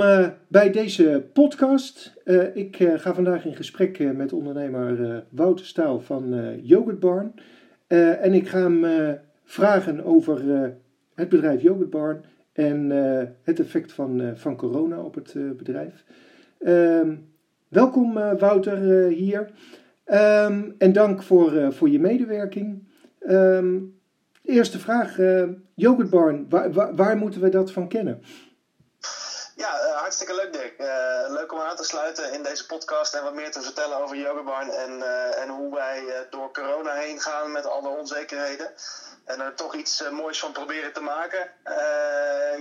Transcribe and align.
Uh, 0.00 0.26
bij 0.48 0.70
deze 0.70 1.26
podcast. 1.32 2.14
Uh, 2.24 2.56
ik 2.56 2.78
uh, 2.78 2.98
ga 2.98 3.14
vandaag 3.14 3.44
in 3.44 3.56
gesprek 3.56 4.14
met 4.14 4.32
ondernemer 4.32 5.24
Wouter 5.30 5.66
Staal 5.66 6.00
van 6.00 6.54
Yogurt 6.62 7.00
Barn. 7.00 7.34
en 7.86 8.34
ik 8.34 8.48
ga 8.48 8.58
hem 8.58 8.86
vragen 9.44 10.04
over 10.04 10.42
het 11.14 11.28
bedrijf 11.28 11.62
Yogurt 11.62 11.90
Barn 11.90 12.24
en 12.52 12.90
het 13.42 13.60
effect 13.60 13.92
van, 13.92 14.32
van 14.34 14.56
corona 14.56 15.00
op 15.00 15.14
het 15.14 15.56
bedrijf. 15.56 16.04
Ehm, 16.58 17.14
welkom 17.68 18.12
Wouter 18.38 19.06
hier 19.08 19.50
um, 20.06 20.74
en 20.78 20.92
dank 20.92 21.22
voor, 21.22 21.72
voor 21.72 21.90
je 21.90 22.00
medewerking. 22.00 22.82
Um, 23.28 23.94
eerste 24.42 24.78
vraag, 24.78 25.18
Yogurt 25.74 26.10
Barn, 26.10 26.46
waar, 26.48 26.94
waar 26.94 27.16
moeten 27.16 27.40
we 27.40 27.48
dat 27.48 27.72
van 27.72 27.88
kennen? 27.88 28.20
Ja, 29.60 29.86
uh, 29.86 29.96
hartstikke 29.96 30.34
leuk 30.34 30.52
Dick. 30.52 30.74
Uh, 30.78 31.24
leuk 31.28 31.52
om 31.52 31.60
aan 31.60 31.76
te 31.76 31.84
sluiten 31.84 32.32
in 32.32 32.42
deze 32.42 32.66
podcast 32.66 33.14
en 33.14 33.22
wat 33.22 33.34
meer 33.34 33.50
te 33.50 33.62
vertellen 33.62 33.96
over 33.96 34.16
Yogabarn 34.16 34.70
en, 34.70 34.90
uh, 34.98 35.38
en 35.42 35.48
hoe 35.48 35.74
wij 35.74 36.26
door 36.30 36.52
corona 36.52 36.92
heen 36.92 37.20
gaan 37.20 37.52
met 37.52 37.66
alle 37.66 37.88
onzekerheden. 37.88 38.72
En 39.24 39.40
er 39.40 39.54
toch 39.54 39.74
iets 39.74 40.02
moois 40.10 40.38
van 40.38 40.52
proberen 40.52 40.92
te 40.92 41.00
maken. 41.00 41.50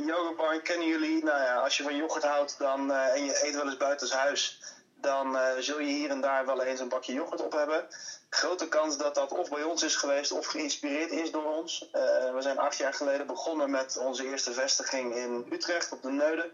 Yogabarn 0.06 0.62
kennen 0.62 0.88
jullie. 0.88 1.24
Nou 1.24 1.44
ja, 1.44 1.56
als 1.56 1.78
je 1.78 1.84
van 1.84 1.96
yoghurt 1.96 2.24
houdt 2.24 2.56
dan, 2.58 2.92
en 2.92 3.26
je 3.26 3.46
eet 3.46 3.56
wel 3.56 3.66
eens 3.66 3.78
buitenshuis, 3.78 4.62
dan 4.96 5.38
zul 5.60 5.80
je 5.80 5.94
hier 5.94 6.10
en 6.10 6.22
daar 6.22 6.46
wel 6.46 6.62
eens 6.62 6.80
een 6.80 6.90
bakje 6.90 7.14
yoghurt 7.14 7.42
op 7.42 7.52
hebben. 7.52 7.88
Grote 8.30 8.68
kans 8.68 8.98
dat 8.98 9.16
dat 9.16 9.32
of 9.32 9.50
bij 9.50 9.64
ons 9.64 9.84
is 9.84 9.96
geweest 9.96 10.32
of 10.32 10.46
geïnspireerd 10.46 11.12
is 11.12 11.32
door 11.32 11.56
ons. 11.56 11.90
we 12.34 12.38
zijn 12.40 12.60
acht 12.60 12.78
jaar 12.78 12.94
geleden 12.94 13.28
begonnen 13.28 13.70
met 13.72 13.98
onze 13.98 14.26
eerste 14.26 14.54
vestiging 14.54 15.16
in 15.16 15.46
Utrecht 15.52 15.92
op 15.92 16.02
de 16.02 16.12
Neude. 16.12 16.52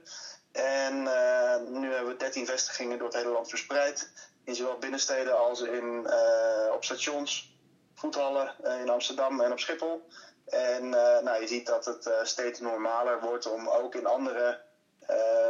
En 0.56 0.94
uh, 0.94 1.56
nu 1.68 1.94
hebben 1.94 2.12
we 2.12 2.18
13 2.18 2.46
vestigingen 2.46 2.98
door 2.98 3.08
het 3.08 3.18
hele 3.18 3.30
land 3.30 3.50
verspreid. 3.50 4.10
In 4.44 4.56
zowel 4.56 4.78
binnensteden 4.78 5.38
als 5.38 5.62
in, 5.62 6.08
uh, 6.10 6.74
op 6.74 6.84
stations, 6.84 7.58
voethallen 7.96 8.56
uh, 8.64 8.80
in 8.80 8.90
Amsterdam 8.90 9.42
en 9.42 9.52
op 9.52 9.60
Schiphol. 9.60 10.08
En 10.46 10.90
nou, 10.90 11.42
je 11.42 11.48
ziet 11.48 11.66
dat 11.66 11.86
het 11.86 12.10
steeds 12.24 12.60
normaler 12.60 13.20
wordt 13.20 13.46
om 13.46 13.68
ook 13.68 13.96
in 13.96 14.06
andere 14.06 14.62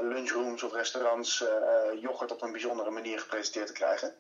lunchrooms 0.01 0.63
of 0.63 0.73
restaurants 0.73 1.43
yoghurt 1.99 2.31
op 2.31 2.41
een 2.41 2.51
bijzondere 2.51 2.89
manier 2.89 3.19
gepresenteerd 3.19 3.67
te 3.67 3.73
krijgen. 3.73 4.13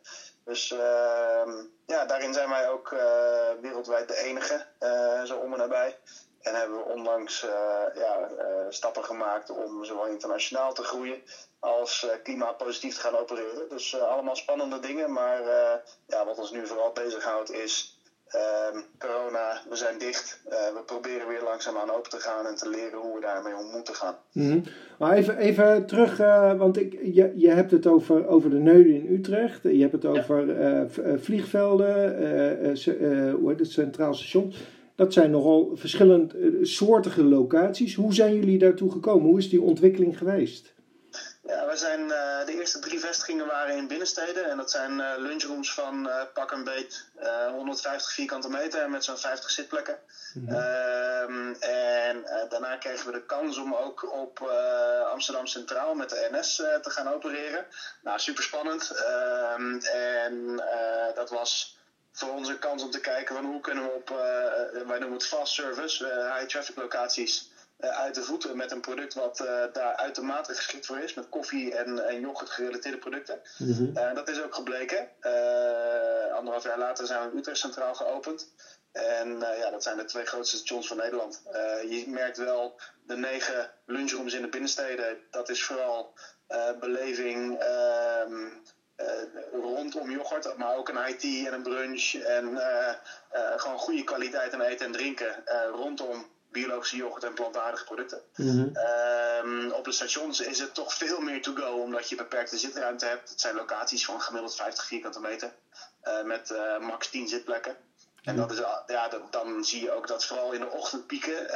Dus 0.43 0.71
ehm, 0.71 1.63
ja, 1.85 2.05
daarin 2.05 2.33
zijn 2.33 2.49
wij 2.49 2.69
ook 2.69 2.89
wereldwijd 3.61 4.07
de 4.07 4.17
enige, 4.17 4.65
zo 5.25 5.37
om 5.37 5.51
en 5.51 5.57
nabij. 5.57 5.97
En 6.45 6.55
hebben 6.55 6.77
we 6.77 6.83
onlangs 6.83 7.43
uh, 7.43 7.49
ja, 7.95 8.29
uh, 8.39 8.45
stappen 8.69 9.03
gemaakt 9.03 9.49
om 9.49 9.85
zowel 9.85 10.07
internationaal 10.07 10.73
te 10.73 10.83
groeien 10.83 11.21
als 11.59 12.03
uh, 12.03 12.11
klimaatpositief 12.23 12.95
te 12.95 12.99
gaan 12.99 13.17
opereren. 13.17 13.69
Dus 13.69 13.99
allemaal 13.99 14.35
spannende 14.35 14.79
dingen. 14.79 15.11
Maar 15.11 15.41
ja, 16.07 16.25
wat 16.25 16.39
ons 16.39 16.51
nu 16.51 16.67
vooral 16.67 16.91
bezighoudt 16.91 17.51
is 17.51 17.99
ehm, 18.27 18.81
corona. 18.99 19.61
We 19.69 19.75
zijn 19.75 19.97
dicht. 19.97 20.39
we 20.49 20.81
proberen 20.85 21.27
weer 21.27 21.43
langzaamaan 21.43 21.91
open 21.91 22.09
te 22.09 22.19
gaan 22.19 22.45
en 22.45 22.55
te 22.55 22.69
leren 22.69 22.99
hoe 22.99 23.15
we 23.15 23.21
daarmee 23.21 23.55
om 23.55 23.71
moeten 23.71 23.95
gaan. 23.95 24.15
Mm 24.31 24.51
-hmm. 24.51 24.63
Maar 24.97 25.13
even, 25.13 25.37
even 25.37 25.85
terug, 25.85 26.17
want 26.57 26.77
ik, 26.77 26.93
je, 26.93 27.33
je 27.35 27.49
hebt 27.49 27.71
het 27.71 27.87
over, 27.87 28.27
over 28.27 28.49
de 28.49 28.59
Neuden 28.59 28.93
in 28.93 29.13
Utrecht. 29.13 29.63
Je 29.63 29.81
hebt 29.81 29.91
het 29.91 30.05
over 30.05 30.61
ja. 30.61 30.87
vliegvelden, 31.17 32.15
hoe 33.31 33.49
heet 33.49 33.59
het, 33.59 33.71
Centraal 33.71 34.13
Station. 34.13 34.53
Dat 34.95 35.13
zijn 35.13 35.31
nogal 35.31 35.71
verschillend 35.73 36.33
eh, 36.33 36.47
soortige 36.61 37.23
locaties. 37.23 37.95
Hoe 37.95 38.13
zijn 38.13 38.35
jullie 38.35 38.59
daartoe 38.59 38.91
gekomen? 38.91 39.29
Hoe 39.29 39.39
is 39.39 39.49
die 39.49 39.61
ontwikkeling 39.61 40.17
geweest? 40.17 40.73
Ja, 41.47 41.65
wij 41.65 41.75
zijn 41.75 41.99
uh, 41.99 42.45
de 42.45 42.55
eerste 42.59 42.79
drie 42.79 42.99
vestigingen 42.99 43.47
waren 43.47 43.77
in 43.77 43.87
binnensteden. 43.87 44.49
En 44.49 44.57
dat 44.57 44.71
zijn 44.71 44.91
uh, 44.91 45.11
lunchrooms 45.17 45.73
van 45.73 46.05
uh, 46.05 46.21
pak 46.33 46.51
een 46.51 46.63
beet 46.63 47.05
150 47.51 48.11
vierkante 48.11 48.49
meter 48.49 48.89
met 48.89 49.03
zo'n 49.03 49.17
50 49.17 49.49
zitplekken. 49.49 49.97
Mm 50.33 50.47
-hmm. 50.47 51.55
en 51.59 52.23
daarna 52.49 52.75
kregen 52.77 53.05
we 53.05 53.11
de 53.11 53.25
kans 53.25 53.57
om 53.57 53.73
ook 53.73 54.13
op 54.13 54.39
Amsterdam 55.11 55.47
Centraal 55.47 55.95
met 55.95 56.09
de 56.09 56.27
NS 56.31 56.55
te 56.55 56.89
gaan 56.89 57.13
opereren. 57.13 57.65
Nou, 58.03 58.19
super 58.19 58.43
spannend. 58.43 58.91
Ehm, 58.91 59.77
en 59.77 60.63
dat 61.15 61.29
was 61.29 61.77
voor 62.15 62.31
ons 62.31 62.47
een 62.47 62.59
kans 62.59 62.83
om 62.83 62.91
te 62.91 62.99
kijken 62.99 63.35
van 63.35 63.45
hoe 63.45 63.61
kunnen 63.61 63.83
we 63.83 63.89
op, 63.89 64.09
uh, 64.09 64.17
wij 64.87 64.99
noemen 64.99 65.17
het 65.17 65.25
fast 65.25 65.53
service, 65.53 66.05
uh, 66.05 66.35
high 66.35 66.47
traffic 66.47 66.75
locaties, 66.75 67.51
uh, 67.79 67.89
uit 67.89 68.15
de 68.15 68.23
voeten 68.23 68.57
met 68.57 68.71
een 68.71 68.81
product 68.81 69.13
wat 69.13 69.37
daar 69.73 69.95
uitermate 69.95 70.55
geschikt 70.55 70.85
voor 70.85 70.99
is, 70.99 71.13
met 71.13 71.29
koffie 71.29 71.75
en, 71.75 72.07
en 72.07 72.19
yoghurt 72.19 72.49
gerelateerde 72.49 72.97
producten. 72.97 73.41
Mm 73.57 73.73
-hmm. 73.73 74.13
dat 74.13 74.29
is 74.29 74.41
ook 74.41 74.55
gebleken. 74.55 75.09
anderhalf 76.35 76.63
jaar 76.63 76.77
later 76.77 77.05
zijn 77.05 77.25
we 77.25 77.31
in 77.31 77.37
Utrecht 77.37 77.57
Centraal 77.57 77.93
geopend. 77.93 78.49
En 78.91 79.39
ja, 79.39 79.69
dat 79.69 79.83
zijn 79.83 79.97
de 79.97 80.05
twee 80.05 80.25
grootste 80.25 80.57
stations 80.57 80.87
van 80.87 80.97
Nederland. 80.97 81.41
je 81.89 82.03
merkt 82.07 82.37
wel 82.37 82.79
de 83.05 83.17
negen 83.17 83.71
lunchrooms 83.85 84.33
in 84.33 84.41
de 84.41 84.47
binnensteden, 84.47 85.17
dat 85.31 85.49
is 85.49 85.63
vooral 85.63 86.13
beleving 86.79 87.59
ehm, 87.59 88.45
uh, 88.45 88.51
rondom 89.51 90.11
yoghurt, 90.11 90.57
maar 90.57 90.75
ook 90.75 90.89
een 90.89 91.07
IT 91.07 91.47
en 91.47 91.53
een 91.53 91.63
brunch 91.63 92.13
en 92.13 92.45
uh, 92.51 92.93
uh, 93.33 93.51
gewoon 93.55 93.77
goede 93.77 94.03
kwaliteit 94.03 94.53
aan 94.53 94.61
eten 94.61 94.85
en 94.85 94.91
drinken 94.91 95.43
rondom 95.71 96.33
biologische 96.51 96.95
yoghurt 96.95 97.23
en 97.23 97.33
plantaardige 97.33 97.83
producten. 97.83 98.21
Mm 98.35 98.47
-hmm. 98.47 99.71
op 99.71 99.85
de 99.85 99.91
stations 99.91 100.39
is 100.39 100.59
het 100.59 100.73
toch 100.73 100.93
veel 100.93 101.19
meer 101.19 101.41
to 101.41 101.53
go, 101.53 101.81
omdat 101.81 102.09
je 102.09 102.15
beperkte 102.15 102.57
zitruimte 102.57 103.05
hebt. 103.05 103.29
Het 103.29 103.41
zijn 103.41 103.55
locaties 103.55 104.05
van 104.05 104.21
gemiddeld 104.21 104.55
50 104.55 104.85
vierkante 104.85 105.19
meter 105.19 105.51
met 106.23 106.53
max 106.79 107.09
10 107.09 107.27
zitplekken. 107.27 107.77
En 108.23 108.35
dat 108.35 108.51
is, 108.51 108.57
ja, 108.87 109.07
dat, 109.07 109.31
dan 109.31 109.63
zie 109.63 109.83
je 109.83 109.91
ook 109.91 110.07
dat 110.07 110.25
vooral 110.25 110.51
in 110.51 110.59
de 110.59 110.69
ochtendpieken 110.69 111.47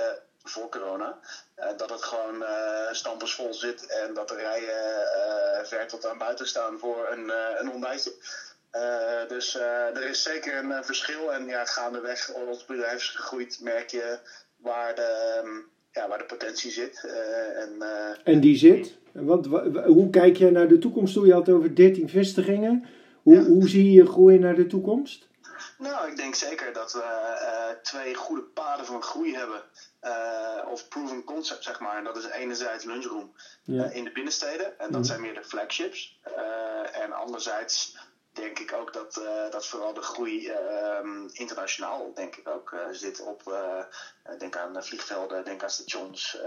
voor 0.43 0.69
corona. 0.69 1.19
Uh, 1.57 1.77
dat 1.77 1.89
het 1.89 2.03
gewoon 2.03 2.41
uh, 2.41 2.91
stampers 2.91 3.41
zit 3.49 3.85
en 3.85 4.13
dat 4.13 4.27
de 4.27 4.35
rijen 4.35 5.07
uh, 5.17 5.65
ver 5.65 5.87
tot 5.87 6.05
aan 6.05 6.17
buiten 6.17 6.47
staan 6.47 6.79
voor 6.79 7.07
een, 7.11 7.31
een 7.59 7.71
ontbijtje. 7.71 8.11
dus 9.27 9.55
er 9.55 10.09
is 10.09 10.23
zeker 10.23 10.57
een 10.57 10.83
verschil. 10.83 11.33
En 11.33 11.45
ja, 11.45 11.65
gaandeweg 11.65 12.33
ons 12.33 12.65
bedrijf 12.65 12.95
is 12.95 13.09
gegroeid, 13.09 13.59
merk 13.61 13.89
je 13.89 14.19
waar 14.57 14.95
de, 14.95 15.41
um, 15.43 15.67
ja, 15.91 16.07
waar 16.07 16.17
de 16.17 16.25
potentie 16.25 16.71
zit. 16.71 17.03
en, 17.55 17.83
en 18.23 18.39
die 18.39 18.57
zit? 18.57 18.97
Want, 19.11 19.45
hoe 19.85 20.09
kijk 20.09 20.37
je 20.37 20.51
naar 20.51 20.67
de 20.67 20.77
toekomst 20.77 21.13
toe? 21.13 21.25
Je 21.25 21.33
had 21.33 21.49
over 21.49 21.75
13 21.75 22.09
vestigingen. 22.09 22.85
Hoe, 23.21 23.35
ja. 23.35 23.43
hoe 23.43 23.69
zie 23.69 23.91
je 23.91 24.05
groei 24.05 24.39
naar 24.39 24.55
de 24.55 24.67
toekomst? 24.67 25.28
Nou, 25.79 26.09
ik 26.09 26.17
denk 26.17 26.35
zeker 26.35 26.73
dat 26.73 26.93
we 26.93 26.99
uh, 27.01 27.81
twee 27.81 28.15
goede 28.15 28.41
paden 28.41 28.85
van 28.85 29.03
groei 29.03 29.35
hebben. 29.35 29.63
Uh, 30.03 30.71
of 30.71 30.87
proven 30.87 31.23
concept, 31.23 31.63
zeg 31.63 31.79
maar. 31.79 31.97
En 31.97 32.03
dat 32.03 32.17
is 32.17 32.25
enerzijds 32.25 32.83
lunchroom 32.83 33.35
ja. 33.63 33.85
uh, 33.85 33.95
in 33.95 34.03
de 34.03 34.11
binnensteden. 34.11 34.79
En 34.79 34.91
dat 34.91 35.01
mm. 35.01 35.05
zijn 35.05 35.21
meer 35.21 35.33
de 35.33 35.43
flagships. 35.43 36.19
en 36.91 37.11
anderzijds 37.11 37.97
denk 38.33 38.59
ik 38.59 38.73
ook 38.73 38.93
dat, 38.93 39.13
dat 39.51 39.67
vooral 39.67 39.93
de 39.93 40.01
groei 40.01 40.51
internationaal, 41.31 42.13
denk 42.13 42.35
ik 42.35 42.47
ook, 42.47 42.75
zit 42.91 43.21
op. 43.21 43.43
denk 44.37 44.57
aan 44.57 44.83
vliegvelden, 44.83 45.45
denk 45.45 45.63
aan 45.63 45.69
stations, 45.69 46.37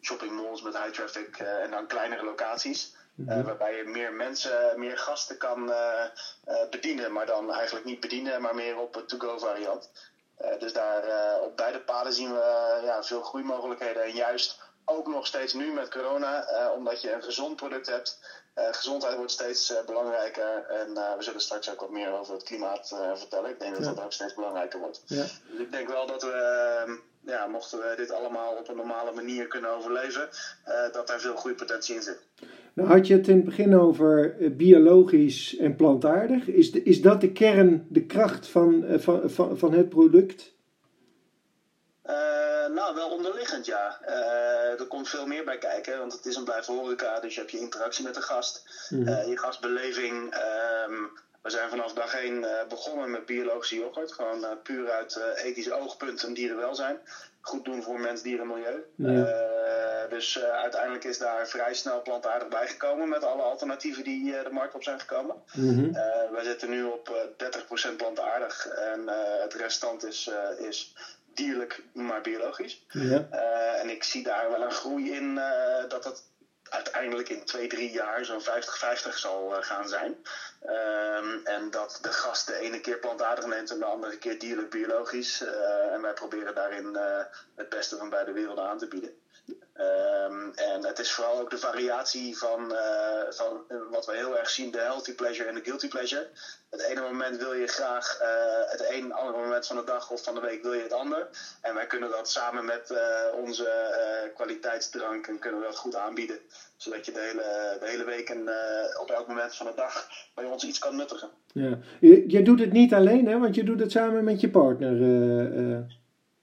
shopping 0.00 0.32
malls 0.32 0.62
met 0.62 0.78
high 0.78 0.90
traffic 0.90 1.38
en 1.38 1.70
dan 1.70 1.86
kleinere 1.86 2.24
locaties. 2.24 2.94
Uh, 3.26 3.44
waarbij 3.44 3.76
je 3.76 3.84
meer 3.84 4.12
mensen, 4.12 4.78
meer 4.78 4.98
gasten 4.98 5.36
kan 5.36 5.68
uh, 5.68 6.04
uh, 6.48 6.68
bedienen, 6.70 7.12
maar 7.12 7.26
dan 7.26 7.52
eigenlijk 7.52 7.84
niet 7.84 8.00
bedienen, 8.00 8.42
maar 8.42 8.54
meer 8.54 8.78
op 8.78 8.96
een 8.96 9.06
to-go 9.06 9.38
variant. 9.38 9.90
dus 10.58 10.72
daar 10.72 11.02
op 11.40 11.56
beide 11.56 11.80
paden 11.80 12.12
zien 12.12 12.32
we 12.32 12.80
ja, 12.84 13.02
veel 13.02 13.22
groeimogelijkheden. 13.22 14.02
En 14.02 14.12
juist 14.12 14.58
ook 14.84 15.06
nog 15.06 15.26
steeds 15.26 15.52
nu 15.52 15.72
met 15.72 15.90
corona, 15.90 16.46
omdat 16.76 17.00
je 17.00 17.12
een 17.12 17.22
gezond 17.22 17.56
product 17.56 17.86
hebt. 17.86 18.18
gezondheid 18.54 19.16
wordt 19.16 19.32
steeds 19.32 19.72
belangrijker 19.86 20.66
en 20.68 20.94
we 20.94 21.22
zullen 21.22 21.40
straks 21.40 21.70
ook 21.70 21.80
wat 21.80 21.90
meer 21.90 22.12
over 22.12 22.34
het 22.34 22.42
klimaat 22.42 22.88
vertellen. 23.14 23.50
Ik 23.50 23.60
denk 23.60 23.74
dat 23.74 23.84
ja. 23.84 23.92
dat 23.92 24.04
ook 24.04 24.12
steeds 24.12 24.34
belangrijker 24.34 24.78
wordt. 24.78 25.02
Ja. 25.06 25.24
Dus 25.46 25.60
ik 25.60 25.72
denk 25.72 25.88
wel 25.88 26.06
dat 26.06 26.22
we 26.22 26.32
ehm, 26.32 26.92
ja, 27.20 27.46
mochten 27.46 27.78
we 27.78 27.94
dit 27.96 28.10
allemaal 28.10 28.52
op 28.52 28.68
een 28.68 28.76
normale 28.76 29.12
manier 29.12 29.46
kunnen 29.46 29.70
overleven, 29.70 30.28
dat 30.92 31.06
daar 31.06 31.20
veel 31.20 31.36
groeipotentie 31.36 31.94
in 31.94 32.02
zit. 32.02 32.18
Nou 32.78 32.90
had 32.90 33.06
je 33.06 33.14
het 33.14 33.28
in 33.28 33.36
het 33.36 33.44
begin 33.44 33.78
over 33.78 34.36
uh, 34.38 34.56
biologisch 34.56 35.56
en 35.56 35.76
plantaardig. 35.76 36.46
Is, 36.46 36.72
de, 36.72 36.82
is 36.82 37.00
dat 37.00 37.20
de 37.20 37.32
kern, 37.32 37.86
de 37.88 38.06
kracht 38.06 38.46
van, 38.46 38.84
uh, 38.84 38.98
van, 38.98 39.30
van, 39.30 39.58
van 39.58 39.72
het 39.72 39.88
product? 39.88 40.56
nou, 42.74 42.94
wel 42.94 43.10
onderliggend, 43.10 43.66
ja. 43.66 44.00
er 44.78 44.86
komt 44.88 45.08
veel 45.08 45.26
meer 45.26 45.44
bij 45.44 45.58
kijken, 45.58 45.98
want 45.98 46.12
het 46.12 46.26
is 46.26 46.36
een 46.36 46.44
blijven 46.44 46.74
horeca, 46.74 47.20
dus 47.20 47.34
je 47.34 47.40
hebt 47.40 47.52
je 47.52 47.58
interactie 47.58 48.04
met 48.04 48.14
de 48.14 48.22
gast, 48.22 48.86
mm. 48.88 49.08
je 49.08 49.38
gastbeleving. 49.38 50.32
Ehm, 50.32 50.92
we 51.42 51.50
zijn 51.50 51.68
vanaf 51.68 51.92
dag 51.92 52.14
1 52.14 52.34
uh, 52.34 52.48
begonnen 52.68 53.10
met 53.10 53.26
biologische 53.26 53.74
yoghurt. 53.74 54.12
Gewoon 54.12 54.44
puur 54.62 54.90
uit 54.90 55.20
ethisch 55.34 55.70
oogpunt 55.70 56.22
en 56.22 56.34
dierenwelzijn. 56.34 56.98
Goed 57.40 57.64
doen 57.64 57.82
voor 57.82 58.00
mens, 58.00 58.22
dier 58.22 58.40
en 58.40 58.46
milieu. 58.46 58.84
Ja. 58.94 59.26
Dus 60.08 60.40
uiteindelijk 60.40 61.04
is 61.04 61.18
daar 61.18 61.48
vrij 61.48 61.74
snel 61.74 62.02
plantaardig 62.02 62.48
bijgekomen 62.48 63.08
met 63.08 63.24
alle 63.24 63.42
alternatieven 63.42 64.04
die 64.04 64.42
de 64.42 64.50
markt 64.50 64.74
op 64.74 64.82
zijn 64.82 65.00
gekomen. 65.00 65.42
Mm 65.52 65.96
wij 66.32 66.44
zitten 66.44 66.70
nu 66.70 66.82
op 66.82 67.28
30% 67.92 67.96
plantaardig 67.96 68.66
en 68.66 69.08
het 69.40 69.54
restant 69.54 70.04
is, 70.04 70.30
is 70.58 70.94
dierlijk, 71.34 71.82
maar 71.92 72.20
biologisch. 72.20 72.84
Ja. 72.88 73.26
en 73.80 73.88
ik 73.88 74.04
zie 74.04 74.22
daar 74.22 74.50
wel 74.50 74.62
een 74.62 74.72
groei 74.72 75.12
in 75.12 75.40
dat 75.88 76.04
het 76.04 76.22
uiteindelijk 76.70 77.28
in 77.28 77.44
twee, 77.44 77.66
drie 77.66 77.90
jaar 77.90 78.24
zo'n 78.24 78.42
50-50 78.42 78.44
zal 79.14 79.52
uh, 79.52 79.62
gaan 79.62 79.88
zijn. 79.88 80.16
Um, 80.66 81.40
en 81.44 81.70
dat 81.70 81.98
de 82.02 82.12
gast 82.12 82.46
de 82.46 82.54
ene 82.54 82.80
keer 82.80 82.98
plantaardig 82.98 83.46
neemt 83.46 83.70
en 83.70 83.78
de 83.78 83.84
andere 83.84 84.18
keer 84.18 84.38
dierlijk 84.38 84.70
biologisch. 84.70 85.42
Uh, 85.42 85.92
en 85.92 86.02
wij 86.02 86.12
proberen 86.12 86.54
daarin 86.54 86.86
uh, 86.92 87.20
het 87.54 87.68
beste 87.68 87.96
van 87.96 88.10
beide 88.10 88.32
werelden 88.32 88.64
aan 88.64 88.78
te 88.78 88.88
bieden. 88.88 89.10
Um, 89.80 90.52
en 90.54 90.84
het 90.84 90.98
is 90.98 91.12
vooral 91.12 91.40
ook 91.40 91.50
de 91.50 91.58
variatie 91.58 92.38
van, 92.38 92.72
uh, 92.72 93.22
van 93.30 93.64
wat 93.90 94.06
we 94.06 94.16
heel 94.16 94.38
erg 94.38 94.50
zien, 94.50 94.70
de 94.70 94.78
healthy 94.78 95.14
pleasure 95.14 95.48
en 95.48 95.54
de 95.54 95.64
guilty 95.64 95.88
pleasure. 95.88 96.26
Het 96.70 96.82
ene 96.82 97.00
moment 97.00 97.36
wil 97.36 97.52
je 97.52 97.66
graag 97.66 98.18
uh, 98.22 98.70
het 98.70 98.84
een, 98.88 99.12
andere 99.12 99.38
moment 99.38 99.66
van 99.66 99.76
de 99.76 99.84
dag 99.84 100.10
of 100.10 100.24
van 100.24 100.34
de 100.34 100.40
week 100.40 100.62
wil 100.62 100.72
je 100.72 100.82
het 100.82 100.92
ander. 100.92 101.28
En 101.62 101.74
wij 101.74 101.86
kunnen 101.86 102.10
dat 102.10 102.30
samen 102.30 102.64
met 102.64 102.90
uh, 102.90 102.98
onze 103.44 103.68
kwaliteitsdrank 104.34 105.40
kunnen 105.40 105.60
we 105.60 105.66
dat 105.66 105.76
goed 105.76 105.96
aanbieden. 105.96 106.38
Zodat 106.76 107.06
je 107.06 107.12
de 107.12 107.20
hele, 107.20 107.76
de 107.80 107.88
hele 107.88 108.04
week 108.04 108.28
en 108.28 108.40
op 109.00 109.10
elk 109.10 109.28
moment 109.28 109.54
van 109.54 109.66
de 109.66 109.72
dag 109.76 110.08
bij 110.34 110.44
ons 110.44 110.64
iets 110.64 110.78
kan 110.78 110.96
nuttigen. 110.96 111.28
Ja. 111.52 111.78
Je 112.26 112.42
doet 112.42 112.60
het 112.60 112.72
niet 112.72 112.94
alleen, 112.94 113.26
hè? 113.26 113.38
want 113.38 113.54
je 113.54 113.64
doet 113.64 113.80
het 113.80 113.90
samen 113.90 114.24
met 114.24 114.40
je 114.40 114.50
partner. 114.50 114.96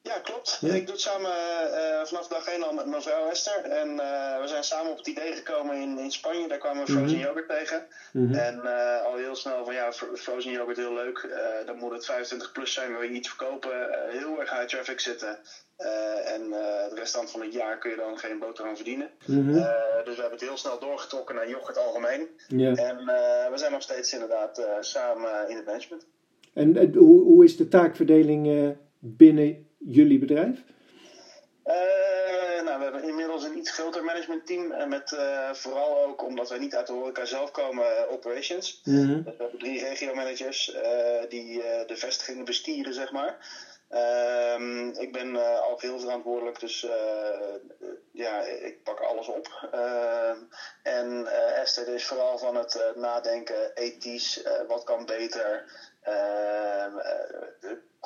Ja, 0.05 0.19
klopt. 0.19 0.59
Ik 0.61 0.85
doe 0.85 0.95
het 0.95 1.01
samen 1.01 1.31
uh, 1.31 2.05
vanaf 2.05 2.27
dag 2.27 2.47
1 2.47 2.63
al 2.63 2.73
met 2.73 2.85
mevrouw 2.85 3.29
Esther. 3.29 3.63
En 3.63 3.89
uh, 3.89 4.41
we 4.41 4.47
zijn 4.47 4.63
samen 4.63 4.91
op 4.91 4.97
het 4.97 5.07
idee 5.07 5.33
gekomen 5.33 5.75
in, 5.75 5.99
in 5.99 6.11
Spanje. 6.11 6.47
Daar 6.47 6.57
kwamen 6.57 6.85
we 6.85 6.91
frozen 6.91 7.07
mm 7.07 7.13
-hmm. 7.13 7.23
yoghurt 7.23 7.49
tegen. 7.49 7.85
-hmm. 8.11 8.33
En 8.33 8.61
uh, 8.63 9.05
al 9.05 9.15
heel 9.15 9.35
snel 9.35 9.65
van 9.65 9.73
ja, 9.73 9.91
frozen 9.93 10.51
yoghurt 10.51 10.77
heel 10.77 10.93
leuk. 10.93 11.29
dan 11.65 11.77
moet 11.77 11.91
het 11.91 12.05
25 12.05 12.51
plus 12.51 12.73
zijn, 12.73 12.91
wil 12.91 13.01
je 13.01 13.09
iets 13.09 13.27
verkopen. 13.27 13.71
heel 14.09 14.39
erg 14.39 14.49
high 14.49 14.65
traffic 14.65 14.99
zitten. 14.99 15.39
en 16.25 16.49
de 16.49 16.95
restant 16.95 17.31
van 17.31 17.41
het 17.41 17.53
jaar 17.53 17.77
kun 17.77 17.89
je 17.89 17.97
dan 17.97 18.17
geen 18.17 18.39
boterham 18.39 18.75
verdienen. 18.75 19.09
-hmm. 19.25 19.53
dus 20.03 20.15
we 20.15 20.21
hebben 20.21 20.39
het 20.39 20.41
heel 20.41 20.57
snel 20.57 20.79
doorgetrokken 20.79 21.35
naar 21.35 21.49
yoghurt 21.49 21.77
algemeen. 21.77 22.27
Yeah. 22.47 22.79
En 22.79 22.97
we 23.51 23.57
zijn 23.57 23.71
nog 23.71 23.81
steeds 23.81 24.13
inderdaad 24.13 24.67
samen 24.79 25.49
in 25.49 25.55
het 25.55 25.65
management. 25.65 26.05
En 26.53 26.93
hoe, 26.93 27.23
hoe 27.23 27.43
is 27.43 27.57
de 27.57 27.67
taakverdeling 27.67 28.75
binnen 28.99 29.64
jullie 29.87 30.19
bedrijf? 30.19 30.63
Uh, 31.65 32.63
nou, 32.63 32.77
we 32.77 32.83
hebben 32.83 33.03
inmiddels 33.03 33.43
een 33.43 33.57
iets 33.57 33.71
groter 33.71 34.03
managementteam. 34.03 34.71
En 34.71 34.89
met 34.89 35.11
uh, 35.11 35.51
vooral 35.53 36.03
ook 36.03 36.23
omdat 36.23 36.49
wij 36.49 36.59
niet 36.59 36.75
uit 36.75 36.87
de 36.87 36.93
horeca 36.93 37.25
zelf 37.25 37.51
komen, 37.51 37.85
uh, 37.85 38.11
operations. 38.11 38.81
Mm 38.83 38.95
-hmm. 38.95 39.23
dus 39.23 39.35
we 39.37 39.43
hebben 39.43 39.59
drie 39.59 39.79
regio-managers 39.79 40.77
die 41.29 41.61
de 41.87 41.95
vestigingen 41.95 42.45
bestieren, 42.45 42.93
zeg 42.93 43.11
maar. 43.11 43.63
Ehm, 43.89 44.87
ik 44.87 45.11
ben 45.11 45.35
al 45.61 45.79
heel 45.79 45.99
verantwoordelijk, 45.99 46.59
dus 46.59 46.87
ja, 48.11 48.41
ik 48.41 48.83
pak 48.83 48.99
alles 48.99 49.27
op. 49.27 49.69
Ehm, 49.71 50.37
en 50.83 51.27
Esther 51.55 51.87
is 51.87 52.05
vooral 52.05 52.37
van 52.37 52.55
het 52.55 52.91
nadenken, 52.95 53.75
ethisch, 53.75 54.43
wat 54.67 54.83
kan 54.83 55.05
beter. 55.05 55.65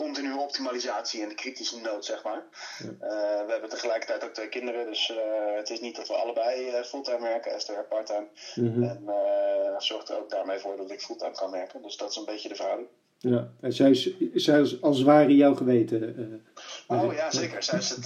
Continue 0.06 0.38
optimalisatie 0.38 1.22
en 1.22 1.30
de 1.30 1.36
kritische 1.36 1.80
nood, 1.80 2.06
zeg 2.06 2.24
maar. 2.24 2.44
Ja. 2.78 2.86
Uh, 2.86 3.46
we 3.46 3.52
hebben 3.52 3.70
tegelijkertijd 3.70 4.24
ook 4.24 4.34
twee 4.34 4.50
kinderen, 4.50 4.86
dus 4.86 5.10
uh, 5.10 5.18
het 5.56 5.70
is 5.70 5.80
niet 5.80 5.96
dat 5.96 6.08
we 6.08 6.14
allebei 6.14 6.68
uh, 6.68 6.84
fulltime 6.84 7.22
werken, 7.22 7.52
Esther 7.52 7.86
parttime. 7.90 8.28
Mm 8.56 8.74
-hmm. 8.74 8.84
En 8.84 9.82
zorgt 9.82 10.10
er 10.10 10.18
ook 10.18 10.30
daarmee 10.30 10.60
voor 10.60 10.78
dat 10.78 10.92
ik 10.92 11.02
fulltime 11.02 11.36
kan 11.36 11.52
werken. 11.52 11.82
Dus 11.82 11.98
dat 11.98 12.10
is 12.10 12.16
een 12.16 12.26
beetje 12.26 12.50
de 12.50 12.56
verhouding. 12.56 12.88
Ja, 13.18 13.50
en 13.62 13.74
zij 13.74 13.90
is, 13.90 14.14
zij 14.34 14.62
is 14.62 14.82
als 14.82 14.98
het 14.98 15.06
ware 15.06 15.36
jouw 15.36 15.56
geweten. 15.56 16.46
oh 16.88 17.14
ja, 17.14 17.32
zeker. 17.32 17.64
Zij 17.64 17.80
is 17.80 17.90
het, 17.90 18.06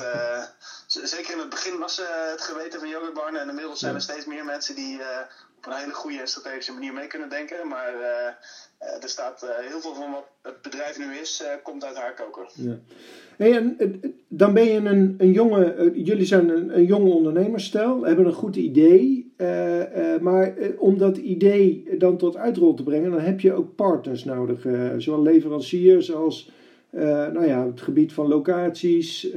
zeker 1.03 1.33
in 1.33 1.39
het 1.39 1.49
begin 1.49 1.79
was 1.79 1.95
ze 1.95 2.27
het 2.31 2.41
geweten 2.41 2.79
van 2.79 2.89
Yoga 2.89 3.11
Barn. 3.11 3.35
En 3.35 3.49
inmiddels 3.49 3.79
zijn 3.79 3.95
er 3.95 4.01
steeds 4.01 4.25
meer 4.25 4.45
mensen 4.45 4.75
die 4.75 4.99
op 5.57 5.65
een 5.65 5.77
hele 5.77 5.93
goede 5.93 6.19
en 6.19 6.27
strategische 6.27 6.73
manier 6.73 6.93
mee 6.93 7.07
kunnen 7.07 7.29
denken. 7.29 7.67
Maar 7.67 7.93
er 8.77 9.09
staat 9.09 9.45
heel 9.61 9.79
veel 9.79 9.95
van 9.95 10.11
wat 10.11 10.25
het 10.41 10.61
bedrijf 10.61 10.97
nu 10.97 11.15
is, 11.15 11.43
komt 11.63 11.85
uit 11.85 11.95
haar 11.95 12.13
koker. 12.13 12.49
Ja. 12.53 12.77
Hey, 13.37 13.55
en, 13.55 13.77
dan 14.27 14.53
ben 14.53 14.65
je 14.65 14.77
een, 14.77 15.15
een 15.17 15.31
jonge, 15.31 15.91
jullie 15.93 16.25
zijn 16.25 16.49
een, 16.49 16.77
een 16.77 16.85
jonge 16.85 17.09
ondernemersstel, 17.09 18.05
hebben 18.05 18.25
een 18.25 18.33
goed 18.33 18.55
idee. 18.55 19.33
Uh, 19.37 19.79
uh, 19.79 20.19
maar 20.19 20.57
uh, 20.57 20.81
om 20.81 20.97
dat 20.97 21.17
idee 21.17 21.97
dan 21.97 22.17
tot 22.17 22.37
uitrol 22.37 22.73
te 22.73 22.83
brengen, 22.83 23.11
dan 23.11 23.19
heb 23.19 23.39
je 23.39 23.53
ook 23.53 23.75
partners 23.75 24.23
nodig. 24.23 24.61
zowel 24.97 25.21
leveranciers 25.21 26.13
als 26.13 26.51
nou 27.31 27.45
ja, 27.45 27.65
het 27.65 27.81
gebied 27.81 28.13
van 28.13 28.27
locaties 28.27 29.31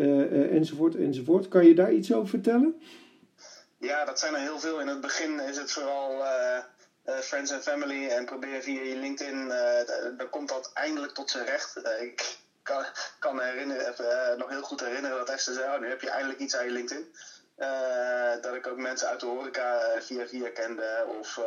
enzovoort 0.50 0.94
enzovoort. 0.94 1.49
Kan 1.49 1.67
je 1.67 1.75
daar 1.75 1.93
iets 1.93 2.12
over 2.12 2.29
vertellen? 2.29 2.81
Ja, 3.79 4.05
dat 4.05 4.19
zijn 4.19 4.35
er 4.35 4.41
heel 4.41 4.58
veel. 4.58 4.81
In 4.81 4.88
het 4.88 5.00
begin 5.00 5.41
is 5.41 5.56
het 5.56 5.73
vooral 5.73 6.23
friends 7.05 7.53
and 7.53 7.62
family 7.62 8.08
en 8.08 8.25
probeer 8.25 8.62
via 8.62 8.82
je 8.82 8.97
LinkedIn, 8.97 9.49
dan 10.17 10.31
komt 10.31 10.49
dat 10.49 10.70
eindelijk 10.75 11.12
tot 11.12 11.31
zijn 11.31 11.44
recht. 11.44 11.81
Ik 12.00 12.38
kan, 12.62 12.85
kan 13.19 13.41
herinneren, 13.41 14.38
nog 14.38 14.49
heel 14.49 14.62
goed 14.62 14.81
herinneren 14.81 15.19
dat 15.19 15.31
Esther 15.31 15.55
zei, 15.55 15.75
oh, 15.75 15.81
nu 15.81 15.88
heb 15.88 16.00
je 16.00 16.11
eindelijk 16.11 16.38
iets 16.38 16.56
aan 16.56 16.64
je 16.64 16.70
LinkedIn. 16.70 17.06
dat 18.41 18.55
ik 18.55 18.67
ook 18.67 18.79
mensen 18.79 19.08
uit 19.08 19.20
de 19.20 19.26
horeca 19.26 19.81
via 20.00 20.26
via 20.26 20.50
kende 20.50 21.06
of 21.19 21.41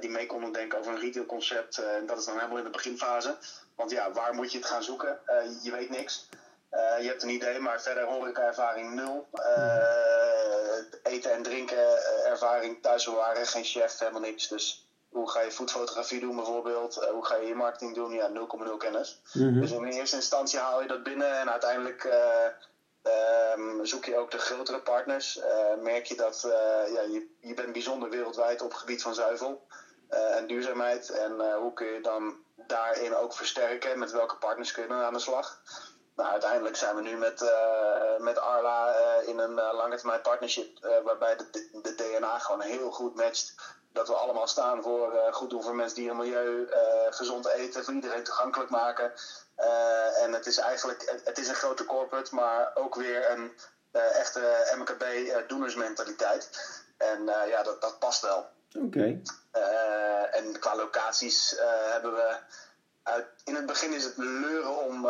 die 0.00 0.10
mee 0.10 0.26
konden 0.26 0.52
denken 0.52 0.78
over 0.78 0.92
een 0.92 1.00
retailconcept. 1.00 1.78
en 1.78 2.06
dat 2.06 2.18
is 2.18 2.24
dan 2.24 2.34
helemaal 2.34 2.58
in 2.58 2.64
de 2.64 2.70
beginfase. 2.70 3.36
Want 3.74 3.90
ja, 3.90 4.12
waar 4.12 4.34
moet 4.34 4.52
je 4.52 4.58
het 4.58 4.66
gaan 4.66 4.82
zoeken? 4.82 5.18
je 5.62 5.70
weet 5.70 5.90
niks. 5.90 6.28
je 7.00 7.06
hebt 7.06 7.22
een 7.22 7.28
idee, 7.28 7.58
maar 7.58 7.82
verder 7.82 8.04
horeca-ervaring 8.04 8.94
nul 8.94 9.28
eten 11.08 11.32
en 11.32 11.42
drinken 11.42 11.96
eh, 11.96 12.30
ervaring 12.30 12.82
thuis. 12.82 13.06
Waren 13.06 13.46
geen 13.46 13.64
chef, 13.64 13.98
helemaal 13.98 14.20
niks. 14.20 14.48
Dus 14.48 14.86
hoe 15.08 15.30
ga 15.30 15.40
je 15.40 15.50
foodfotografie 15.50 16.20
doen 16.20 16.36
bijvoorbeeld? 16.36 16.98
Uh, 17.02 17.10
hoe 17.10 17.24
ga 17.24 17.36
je 17.36 17.46
je 17.46 17.54
marketing 17.54 17.94
doen? 17.94 18.12
Ja, 18.12 18.30
0,0 18.30 18.76
kennis. 18.78 19.20
Mm-hmm. 19.32 19.60
Dus 19.60 19.70
in 19.70 19.84
eerste 19.84 20.16
instantie 20.16 20.58
haal 20.58 20.82
je 20.82 20.88
dat 20.88 21.02
binnen 21.02 21.38
en 21.40 21.50
uiteindelijk 21.50 22.04
uh, 22.04 22.46
um, 23.56 23.86
zoek 23.86 24.04
je 24.04 24.16
ook 24.16 24.30
de 24.30 24.38
grotere 24.38 24.80
partners. 24.80 25.36
Uh, 25.36 25.44
merk 25.82 26.06
je 26.06 26.16
dat 26.16 26.40
ja, 26.92 27.00
je, 27.00 27.26
je 27.40 27.54
bent 27.54 27.72
bijzonder 27.72 28.10
wereldwijd 28.10 28.62
op 28.62 28.70
het 28.70 28.78
gebied 28.78 29.02
van 29.02 29.14
zuivel 29.14 29.66
en 30.08 30.46
duurzaamheid. 30.46 31.10
En 31.10 31.54
hoe 31.54 31.72
kun 31.72 31.86
je 31.86 32.00
dan 32.00 32.36
daarin 32.54 33.14
ook 33.14 33.34
versterken? 33.34 33.98
Met 33.98 34.10
welke 34.10 34.36
partners 34.36 34.72
kun 34.72 34.82
je 34.82 34.88
dan 34.88 35.02
aan 35.02 35.12
de 35.12 35.18
slag? 35.18 35.62
Nou, 36.16 36.30
uiteindelijk 36.30 36.76
zijn 36.76 36.96
we 36.96 37.02
nu 37.02 37.16
met, 37.16 37.52
met 38.18 38.38
Arla 38.38 38.94
in 39.26 39.38
een 39.38 39.54
lange 39.54 39.96
termijn 39.96 40.20
partnership 40.20 41.00
waarbij 41.04 41.36
de, 41.36 41.68
de 41.82 41.94
DNA 41.94 42.38
gewoon 42.38 42.60
heel 42.60 42.90
goed 42.90 43.14
matcht. 43.14 43.54
Dat 43.92 44.08
we 44.08 44.14
allemaal 44.14 44.46
staan 44.46 44.82
voor 44.82 45.12
goed 45.30 45.50
doen 45.50 45.62
voor 45.62 45.74
mensen, 45.74 45.96
dieren, 45.96 46.16
milieu, 46.16 46.68
gezond 47.10 47.48
eten, 47.48 47.84
voor 47.84 47.94
iedereen 47.94 48.24
toegankelijk 48.24 48.70
maken. 48.70 49.12
En 50.22 50.32
het 50.32 50.46
is 50.46 50.58
eigenlijk, 50.58 51.20
het, 51.24 51.38
is 51.38 51.48
een 51.48 51.54
grote 51.54 51.84
corporate, 51.84 52.34
maar 52.34 52.70
ook 52.74 52.94
weer 52.94 53.30
een 53.30 53.52
echte 53.92 54.74
MKB-doenersmentaliteit. 54.76 56.50
En 56.96 57.24
ja, 57.24 57.62
dat, 57.62 57.80
dat 57.80 57.98
past 57.98 58.22
wel. 58.22 58.46
Oké. 58.76 58.84
Okay. 58.84 59.22
en 60.30 60.58
qua 60.58 60.76
locaties 60.76 61.56
hebben 61.90 62.14
we 62.14 62.36
in 63.44 63.54
het 63.54 63.66
begin 63.66 63.92
is 63.92 64.04
het 64.04 64.16
leuren 64.16 64.76
om, 64.76 65.08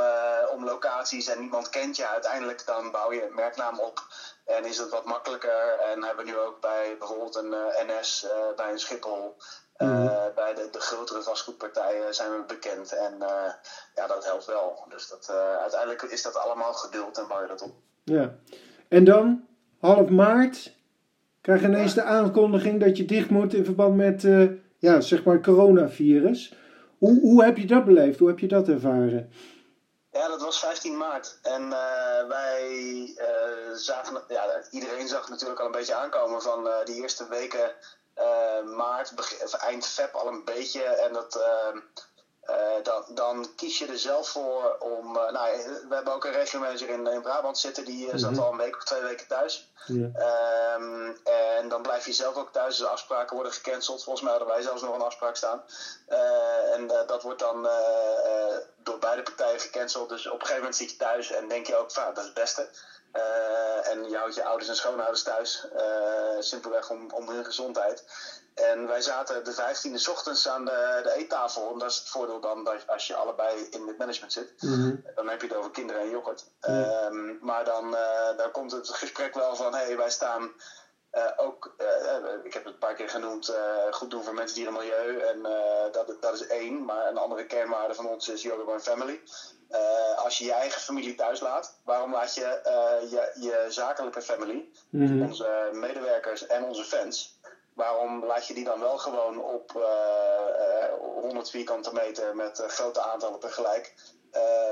om 0.51 0.65
locaties 0.65 1.27
en 1.27 1.41
niemand 1.41 1.69
kent 1.69 1.97
je. 1.97 2.07
Uiteindelijk 2.07 2.67
dan 2.67 2.91
bouw 2.91 3.13
je 3.13 3.25
een 3.25 3.35
merknaam 3.35 3.79
op 3.79 4.07
en 4.45 4.65
is 4.65 4.79
het 4.79 4.91
wat 4.91 5.05
makkelijker. 5.05 5.79
En 5.79 6.03
hebben 6.03 6.25
we 6.25 6.31
nu 6.31 6.39
ook 6.39 6.61
bij 6.61 6.97
bijvoorbeeld 6.99 7.35
een 7.35 7.55
NS, 7.87 8.27
bij 8.57 8.71
een 8.71 8.79
Schiphol, 8.79 9.37
mm. 9.79 10.11
bij 10.35 10.55
de, 10.55 10.69
de 10.71 10.81
grotere 10.81 11.23
vastgoedpartijen 11.23 12.15
zijn 12.15 12.31
we 12.31 12.45
bekend. 12.47 12.93
En 12.93 13.15
ja, 13.95 14.07
dat 14.07 14.25
helpt 14.25 14.47
wel. 14.47 14.85
Dus 14.89 15.09
dat, 15.09 15.31
uiteindelijk 15.61 16.03
is 16.03 16.23
dat 16.23 16.37
allemaal 16.37 16.73
geduld 16.73 17.19
en 17.19 17.27
bouw 17.29 17.41
je 17.41 17.49
dat 17.49 17.63
op. 17.63 17.73
Ja, 18.05 18.35
en 18.89 19.05
dan 19.05 19.47
half 19.81 20.09
maart 20.09 20.73
krijg 21.41 21.61
je 21.61 21.67
ineens 21.67 21.95
ja. 21.95 22.03
de 22.03 22.09
aankondiging 22.09 22.81
dat 22.81 22.97
je 22.97 23.05
dicht 23.05 23.31
moet 23.31 23.55
in 23.55 23.65
verband 23.65 23.97
met 23.97 24.23
ja, 24.79 25.01
zeg 25.01 25.25
maar 25.25 25.41
coronavirus. 25.41 26.55
Hoe, 26.99 27.21
hoe 27.21 27.45
heb 27.45 27.57
je 27.57 27.67
dat 27.67 27.85
beleefd? 27.85 28.19
Hoe 28.19 28.29
heb 28.29 28.39
je 28.39 28.49
dat 28.49 28.69
ervaren? 28.69 29.33
Ja, 30.13 30.29
dat 30.29 30.41
was 30.41 30.59
15 30.59 30.97
maart. 30.97 31.39
En 31.43 31.63
uh, 31.63 32.29
wij 32.29 32.71
uh, 33.17 33.75
zagen, 33.75 34.23
ja, 34.29 34.63
iedereen 34.71 35.09
zag 35.09 35.29
natuurlijk 35.29 35.61
al 35.61 35.67
een 35.67 35.73
beetje 35.73 35.95
aankomen 35.95 36.43
van 36.43 36.67
uh, 36.67 36.85
die 36.85 37.03
eerste 37.03 37.29
weken 37.29 37.75
maart, 38.77 39.15
begin, 39.15 39.49
eind 39.49 39.87
feb 39.87 40.15
al 40.15 40.27
een 40.27 40.45
beetje. 40.45 40.83
En 40.83 41.13
dat 41.13 41.41
dan, 42.83 43.05
dan, 43.09 43.55
kies 43.57 43.79
je 43.79 43.87
er 43.87 43.99
zelf 43.99 44.29
voor 44.29 44.77
om. 44.79 45.13
nou, 45.13 45.57
we 45.89 45.95
hebben 45.95 46.13
ook 46.13 46.25
een 46.25 46.33
regiomanager 46.33 46.89
in, 46.89 47.07
in 47.07 47.23
Brabant 47.23 47.59
zitten, 47.59 47.85
die 47.85 48.19
zat 48.19 48.31
mhm. 48.31 48.41
al 48.41 48.53
een 48.53 48.59
week 48.59 48.77
of 48.77 48.85
twee 48.85 49.03
weken 49.03 49.27
thuis. 49.27 49.71
Ehm, 49.87 51.13
en 51.25 51.69
dan 51.69 51.83
blijf 51.83 52.07
je 52.07 52.13
zelf 52.13 52.37
ook 52.37 52.53
thuis. 52.53 52.77
Dus 52.77 52.87
de 52.87 52.93
afspraken 52.93 53.35
worden 53.35 53.53
gecanceld. 53.53 54.05
Volgens 54.05 54.25
mij 54.25 54.35
hadden 54.35 54.55
wij 54.55 54.63
zelfs 54.63 54.83
nog 54.83 54.95
een 54.95 55.03
afspraak 55.03 55.37
staan. 55.37 55.63
en 56.73 56.87
dat 56.87 57.23
wordt 57.23 57.39
dan 57.39 57.69
door 58.77 58.99
beide 58.99 59.23
partijen 59.23 59.61
gecanceld. 59.61 60.09
Dus 60.09 60.27
op 60.27 60.33
een 60.33 60.41
gegeven 60.41 60.57
moment 60.57 60.77
zit 60.77 60.91
je 60.91 60.97
thuis 60.97 61.31
en 61.31 61.49
denk 61.49 61.67
je 61.67 61.77
ook, 61.77 61.93
van, 61.93 62.05
dat 62.05 62.19
is 62.19 62.25
het 62.25 62.35
beste. 62.35 62.69
Uh, 63.17 63.89
en 63.91 64.09
je 64.11 64.17
houdt 64.17 64.35
je 64.35 64.45
ouders 64.45 64.69
en 64.69 64.77
schoonouders 64.77 65.23
thuis, 65.23 65.67
uh, 65.77 65.81
simpelweg 66.39 66.91
om, 66.91 67.11
om 67.11 67.29
hun 67.29 67.45
gezondheid. 67.45 68.05
En 68.55 68.87
wij 68.87 69.01
zaten 69.01 69.45
de 69.45 69.55
15e 69.55 70.11
ochtends 70.11 70.49
aan 70.49 70.65
de, 70.65 71.01
de 71.03 71.13
eettafel. 71.13 71.73
En 71.73 71.79
dat 71.79 71.91
is 71.91 71.99
het 71.99 72.09
voordeel 72.09 72.41
dan 72.41 72.65
dat 72.65 72.87
als 72.87 73.07
je 73.07 73.15
allebei 73.15 73.67
in 73.71 73.87
het 73.87 73.99
management 73.99 74.33
zit. 74.33 74.53
Mhm. 74.61 74.95
Dan 75.15 75.29
heb 75.29 75.41
je 75.41 75.47
het 75.47 75.57
over 75.57 75.71
kinderen 75.71 76.03
en 76.03 76.11
yoghurt. 76.11 76.45
Um, 76.69 77.39
maar 77.41 77.65
dan, 77.65 77.95
uh, 77.95 78.37
dan 78.37 78.51
komt 78.51 78.73
het 78.73 78.89
gesprek 78.89 79.35
wel 79.35 79.57
van: 79.57 79.75
hé, 79.75 79.85
hey, 79.85 79.97
wij 79.97 80.11
staan 80.11 80.53
uh, 81.19 81.47
ook, 81.47 81.75
uh, 81.79 82.45
ik 82.45 82.53
heb 82.53 82.65
het 82.65 82.73
een 82.73 82.79
paar 82.79 82.95
keer 82.95 83.09
genoemd, 83.09 83.55
goed 83.91 84.11
doen 84.11 84.25
voor 84.25 84.35
mensen, 84.35 84.57
dieren, 84.57 84.73
milieu. 84.73 85.19
En 85.19 85.43
dat, 85.93 86.17
dat 86.21 86.35
is 86.35 86.47
één. 86.47 86.85
Maar 86.85 87.09
een 87.09 87.19
andere 87.19 87.47
kernwaarde 87.47 87.95
van 87.95 88.07
ons 88.07 88.29
is 88.29 88.43
Yoga 88.43 88.73
One 88.73 88.81
Family. 88.81 89.21
als 90.17 90.39
je 90.39 90.45
je 90.45 90.53
eigen 90.53 90.81
familie 90.81 91.15
thuis 91.15 91.41
laat, 91.41 91.79
waarom 91.85 92.13
laat 92.13 92.35
je 92.35 92.61
je, 93.11 93.33
je 93.41 93.67
zakelijke 93.69 94.23
familie, 94.23 94.73
mm 94.91 95.23
onze 95.23 95.69
medewerkers 95.73 96.47
en 96.47 96.65
onze 96.65 96.85
fans, 96.85 97.41
waarom 97.75 98.25
laat 98.25 98.47
je 98.47 98.55
die 98.55 98.65
dan 98.65 98.81
wel 98.81 98.99
gewoon 98.99 99.43
op 99.43 99.73
100 101.23 101.51
vierkante 101.51 101.93
meter 101.93 102.37
met 102.37 102.63
grote 102.67 103.01
aantallen 103.01 103.41
tegelijk 103.41 103.95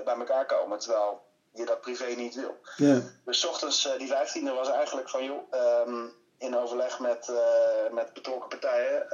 bij 0.04 0.16
elkaar 0.16 0.46
komen? 0.46 0.78
Terwijl 0.78 1.24
je 1.56 1.64
dat 1.64 1.80
privé 1.80 2.06
niet 2.06 2.34
wil. 2.34 2.56
Yeah. 2.76 3.02
Dus 3.24 3.46
ochtends, 3.46 3.88
die 3.98 4.08
15e 4.08 4.54
was 4.54 4.68
eigenlijk 4.68 5.08
van, 5.08 5.24
joh, 5.24 5.52
um, 5.86 6.12
in 6.38 6.57
overleg 6.57 7.00
met, 7.00 7.28
uh, 7.28 7.93
met 7.93 8.12
betrokken 8.12 8.49
partijen. 8.49 9.07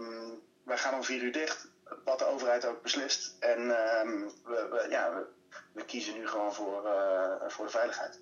Um, 0.00 0.42
wij 0.64 0.78
gaan 0.78 0.94
om 0.94 1.04
vier 1.04 1.22
uur 1.22 1.32
dicht, 1.32 1.68
wat 2.04 2.18
de 2.18 2.26
overheid 2.26 2.64
ook 2.64 2.82
beslist. 2.82 3.36
En 3.40 3.60
um, 3.60 4.30
we, 4.44 4.68
we, 4.70 4.86
ja, 4.90 5.24
we, 5.72 5.84
kiezen 5.84 6.14
nu 6.14 6.28
gewoon 6.28 6.54
voor, 6.54 6.84
uh, 6.84 7.32
voor 7.46 7.64
de 7.64 7.70
veiligheid. 7.70 8.20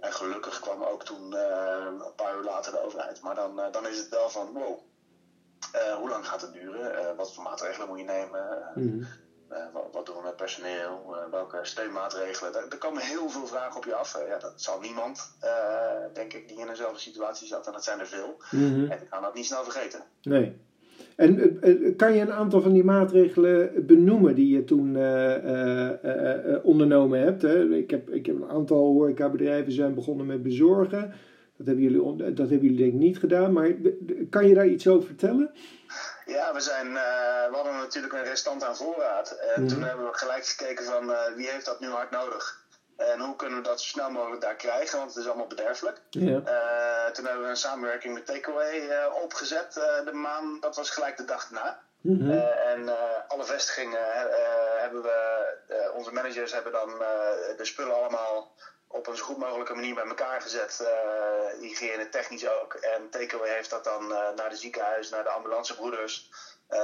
En 0.00 0.12
gelukkig 0.12 0.60
kwam 0.60 0.82
ook 0.82 1.04
toen 1.04 1.32
uh, 1.32 1.86
een 1.86 2.14
paar 2.16 2.36
uur 2.36 2.42
later 2.42 2.72
de 2.72 2.84
overheid. 2.84 3.20
Maar 3.20 3.34
dan, 3.34 3.60
dan 3.70 3.86
is 3.86 3.98
het 3.98 4.08
wel 4.08 4.30
van 4.30 4.52
wow. 4.52 4.80
hoe 5.98 6.08
lang 6.08 6.28
gaat 6.28 6.40
het 6.40 6.52
duren? 6.52 7.16
wat 7.16 7.34
voor 7.34 7.42
maatregelen 7.42 7.88
moet 7.88 7.98
je 7.98 8.04
nemen? 8.04 8.62
Eh, 8.74 9.06
wat, 9.48 9.88
wat, 9.92 10.06
doen 10.06 10.16
we 10.16 10.22
met 10.22 10.36
personeel? 10.36 11.14
Eh, 11.14 11.30
welke 11.30 11.58
steunmaatregelen? 11.62 12.54
Er, 12.54 12.66
er, 12.70 12.78
komen 12.78 13.02
heel 13.02 13.28
veel 13.28 13.46
vragen 13.46 13.76
op 13.76 13.84
je 13.84 13.94
af. 13.94 14.14
Eh, 14.14 14.28
ja, 14.28 14.38
dat 14.38 14.52
zal 14.56 14.80
niemand, 14.80 15.36
denk 16.12 16.32
ik, 16.32 16.48
die 16.48 16.58
in 16.58 16.66
dezelfde 16.66 17.00
situatie 17.00 17.46
zat. 17.46 17.66
En 17.66 17.72
dat 17.72 17.84
zijn 17.84 18.00
er 18.00 18.06
veel. 18.06 18.36
Mhm. 18.50 18.90
En 18.90 19.02
ik 19.02 19.10
kan 19.10 19.22
dat 19.22 19.34
niet 19.34 19.46
snel 19.46 19.64
vergeten. 19.64 20.00
Nee. 20.22 20.56
En 21.16 21.60
kan 21.96 22.14
je 22.14 22.20
een 22.20 22.32
aantal 22.32 22.60
van 22.60 22.72
die 22.72 22.84
maatregelen 22.84 23.86
benoemen 23.86 24.34
die 24.34 24.48
je 24.48 24.64
toen 24.64 24.86
ondernomen 26.62 27.20
hebt? 27.20 27.42
Hè? 27.42 27.64
Ik, 27.64 27.90
heb, 27.90 28.10
ik 28.10 28.26
heb 28.26 28.36
een 28.36 28.48
aantal 28.48 28.92
horecabedrijven 28.92 29.72
zijn 29.72 29.94
begonnen 29.94 30.26
met 30.26 30.42
bezorgen. 30.42 31.12
Dat 31.56 31.66
hebben 31.66 31.84
jullie, 31.84 32.16
dat 32.16 32.48
hebben 32.48 32.60
jullie 32.60 32.76
denk 32.76 32.92
ik 32.92 32.98
niet 32.98 33.18
gedaan. 33.18 33.52
Maar 33.52 33.72
kan 34.30 34.48
je 34.48 34.54
daar 34.54 34.68
iets 34.68 34.88
over 34.88 35.06
vertellen? 35.06 35.50
Ja, 36.34 36.52
we, 36.52 36.60
zijn, 36.60 36.86
uh, 36.86 36.94
we 37.48 37.50
hadden 37.52 37.76
natuurlijk 37.76 38.12
een 38.12 38.24
restant 38.24 38.64
aan 38.64 38.76
voorraad. 38.76 39.30
En 39.30 39.62
mhm. 39.62 39.72
toen 39.72 39.82
hebben 39.82 40.06
we 40.06 40.18
gelijk 40.18 40.46
gekeken 40.46 40.84
van 40.84 41.10
uh, 41.10 41.26
wie 41.34 41.50
heeft 41.50 41.64
dat 41.64 41.80
nu 41.80 41.88
hard 41.88 42.10
nodig. 42.10 42.62
En 42.96 43.20
hoe 43.20 43.36
kunnen 43.36 43.58
we 43.58 43.64
dat 43.64 43.80
zo 43.80 43.86
snel 43.86 44.10
mogelijk 44.10 44.40
daar 44.40 44.56
krijgen, 44.56 44.98
want 44.98 45.14
het 45.14 45.22
is 45.22 45.28
allemaal 45.28 45.46
bederfelijk. 45.46 46.00
Uh, 46.10 47.06
toen 47.06 47.24
hebben 47.24 47.42
we 47.42 47.48
een 47.48 47.56
samenwerking 47.56 48.14
met 48.14 48.26
Takeaway 48.26 49.04
opgezet. 49.22 49.72
de 50.04 50.12
maand, 50.12 50.62
dat 50.62 50.76
was 50.76 50.90
gelijk 50.90 51.16
de 51.16 51.24
dag 51.24 51.50
na. 51.50 51.83
Mm 52.04 52.30
en 52.30 52.88
alle 53.28 53.44
vestigingen 53.44 54.00
hebben 54.78 55.02
we, 55.02 55.90
onze 55.94 56.12
managers 56.12 56.52
hebben 56.52 56.72
dan 56.72 56.88
de 57.56 57.64
spullen 57.64 57.94
allemaal 57.94 58.52
op 58.94 59.06
een 59.06 59.16
zo 59.16 59.24
goed 59.24 59.36
mogelijke 59.36 59.74
manier 59.74 59.94
bij 59.94 60.06
elkaar 60.06 60.40
gezet. 60.40 60.78
Uh, 60.82 61.60
hygiëne 61.60 62.08
technisch 62.08 62.48
ook. 62.48 62.74
En 62.74 63.10
Takeaway 63.10 63.54
heeft 63.54 63.70
dat 63.70 63.84
dan 63.84 64.10
uh, 64.10 64.18
naar 64.36 64.50
de 64.50 64.56
ziekenhuis, 64.56 65.10
naar 65.10 65.22
de 65.22 65.28
ambulancebroeders, 65.28 66.30
uh, 66.70 66.78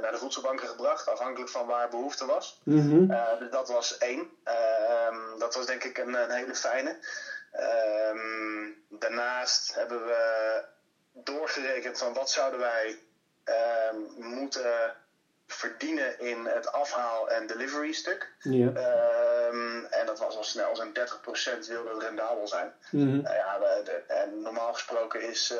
naar 0.00 0.10
de 0.10 0.18
voedselbanken 0.18 0.68
gebracht. 0.68 1.08
Afhankelijk 1.08 1.50
van 1.50 1.66
waar 1.66 1.88
behoefte 1.88 2.26
was. 2.26 2.60
Mm 2.64 3.06
dus 3.38 3.50
dat 3.50 3.68
was 3.68 3.98
één. 3.98 4.30
Ehm, 4.44 5.38
dat 5.38 5.54
was 5.54 5.66
denk 5.66 5.84
ik 5.84 5.98
een, 5.98 6.14
een 6.14 6.30
hele 6.30 6.54
fijne. 6.54 6.98
Ehm, 7.52 8.68
daarnaast 8.88 9.74
hebben 9.74 10.04
we 10.06 10.64
doorgerekend 11.12 11.98
van 11.98 12.12
wat 12.12 12.30
zouden 12.30 12.60
wij 12.60 12.98
ehm, 13.44 13.96
moeten 14.16 14.94
verdienen 15.52 16.20
in 16.20 16.44
het 16.44 16.72
afhaal- 16.72 17.30
en 17.30 17.46
delivery 17.46 17.92
stuk. 17.92 18.32
Ja. 18.38 18.66
Um, 19.46 19.84
en 19.84 20.06
dat 20.06 20.18
was 20.18 20.36
al 20.36 20.44
snel 20.44 20.76
zo'n 20.76 20.92
30% 20.92 21.66
wilde 21.66 21.98
rendabel 21.98 22.48
zijn. 22.48 22.72
Mm 22.90 23.08
-hmm. 23.08 23.26
uh, 23.26 23.34
ja, 23.34 23.58
de, 23.58 24.02
en 24.06 24.42
normaal 24.42 24.72
gesproken 24.72 25.22
is 25.22 25.52
uh, 25.52 25.58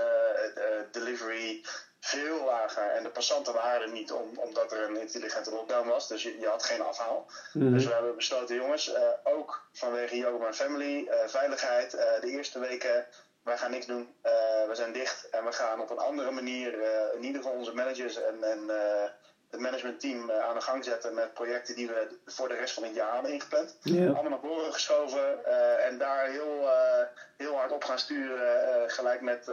delivery 0.91 1.65
veel 2.01 2.45
lager. 2.45 2.91
En 2.91 3.03
de 3.03 3.09
passanten 3.09 3.55
waren 3.55 3.83
er 3.83 3.93
niet 3.93 4.13
om, 4.13 4.39
omdat 4.39 4.73
er 4.73 4.89
een 4.89 5.01
intelligente 5.01 5.51
lockdown 5.51 5.89
was. 5.89 6.09
Dus 6.09 6.23
je, 6.23 6.39
je 6.41 6.47
had 6.47 6.65
geen 6.65 6.83
afhaal. 6.83 7.27
Mm 7.53 7.63
-hmm. 7.63 7.73
Dus 7.73 7.85
we 7.85 7.93
hebben 7.93 8.17
besloten, 8.17 8.57
jongens, 8.57 8.89
uh, 8.89 8.97
ook 9.23 9.67
vanwege 9.73 10.17
Yoga 10.17 10.53
Family, 10.53 11.09
veiligheid, 11.27 11.91
de 11.91 12.29
eerste 12.31 12.59
weken 12.59 13.07
wij 13.43 13.59
gaan 13.59 13.71
niks 13.71 13.87
doen. 13.87 14.15
Uh, 14.25 14.33
we 14.69 14.75
zijn 14.75 14.93
dicht 14.93 15.31
en 15.31 15.45
we 15.45 15.53
gaan 15.53 15.81
op 15.81 15.91
een 15.91 15.99
andere 15.99 16.31
manier, 16.31 16.75
uh, 16.75 17.15
in 17.15 17.25
ieder 17.25 17.43
geval 17.43 17.57
onze 17.59 17.75
managers 17.75 18.23
en, 18.23 18.43
en 18.43 18.59
uh, 18.67 19.05
het 19.51 19.61
managementteam 19.61 20.31
aan 20.31 20.55
de 20.55 20.61
gang 20.61 20.85
zetten 20.85 21.15
met 21.15 21.35
projecten 21.35 21.75
die 21.75 21.87
we 21.87 22.19
voor 22.27 22.49
de 22.49 22.55
rest 22.55 22.75
van 22.75 22.83
het 22.83 22.95
jaar 22.95 23.13
hadden 23.13 23.33
ingepland. 23.33 23.77
Allemaal 23.85 24.29
naar 24.29 24.41
voren 24.41 24.73
geschoven 24.73 25.45
en 25.85 25.99
daar 25.99 26.27
heel, 26.27 26.69
heel 27.37 27.57
hard 27.57 27.73
op 27.73 27.85
gaan 27.85 27.99
sturen. 27.99 28.91
gelijk 28.91 29.21
met 29.21 29.51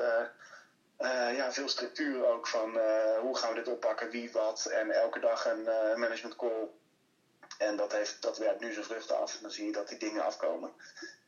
ja, 1.36 1.52
veel 1.52 1.68
structuur 1.68 2.26
ook 2.26 2.48
van 2.48 2.80
hoe 3.22 3.38
gaan 3.38 3.50
we 3.50 3.56
dit 3.56 3.68
oppakken, 3.68 4.10
wie 4.10 4.32
wat. 4.32 4.66
En 4.66 4.92
elke 4.92 5.20
dag 5.20 5.46
een 5.46 5.64
management 6.00 6.36
call 6.36 6.70
en 7.68 7.76
dat, 7.76 7.92
heeft, 7.92 8.22
dat 8.22 8.38
werkt 8.38 8.62
nu 8.62 8.74
zijn 8.74 8.86
vruchten 8.86 9.18
af. 9.18 9.38
Dan 9.42 9.52
zie 9.52 9.66
je 9.66 9.72
dat 9.72 9.88
die 9.90 9.98
dingen 9.98 10.26
afkomen. 10.26 10.70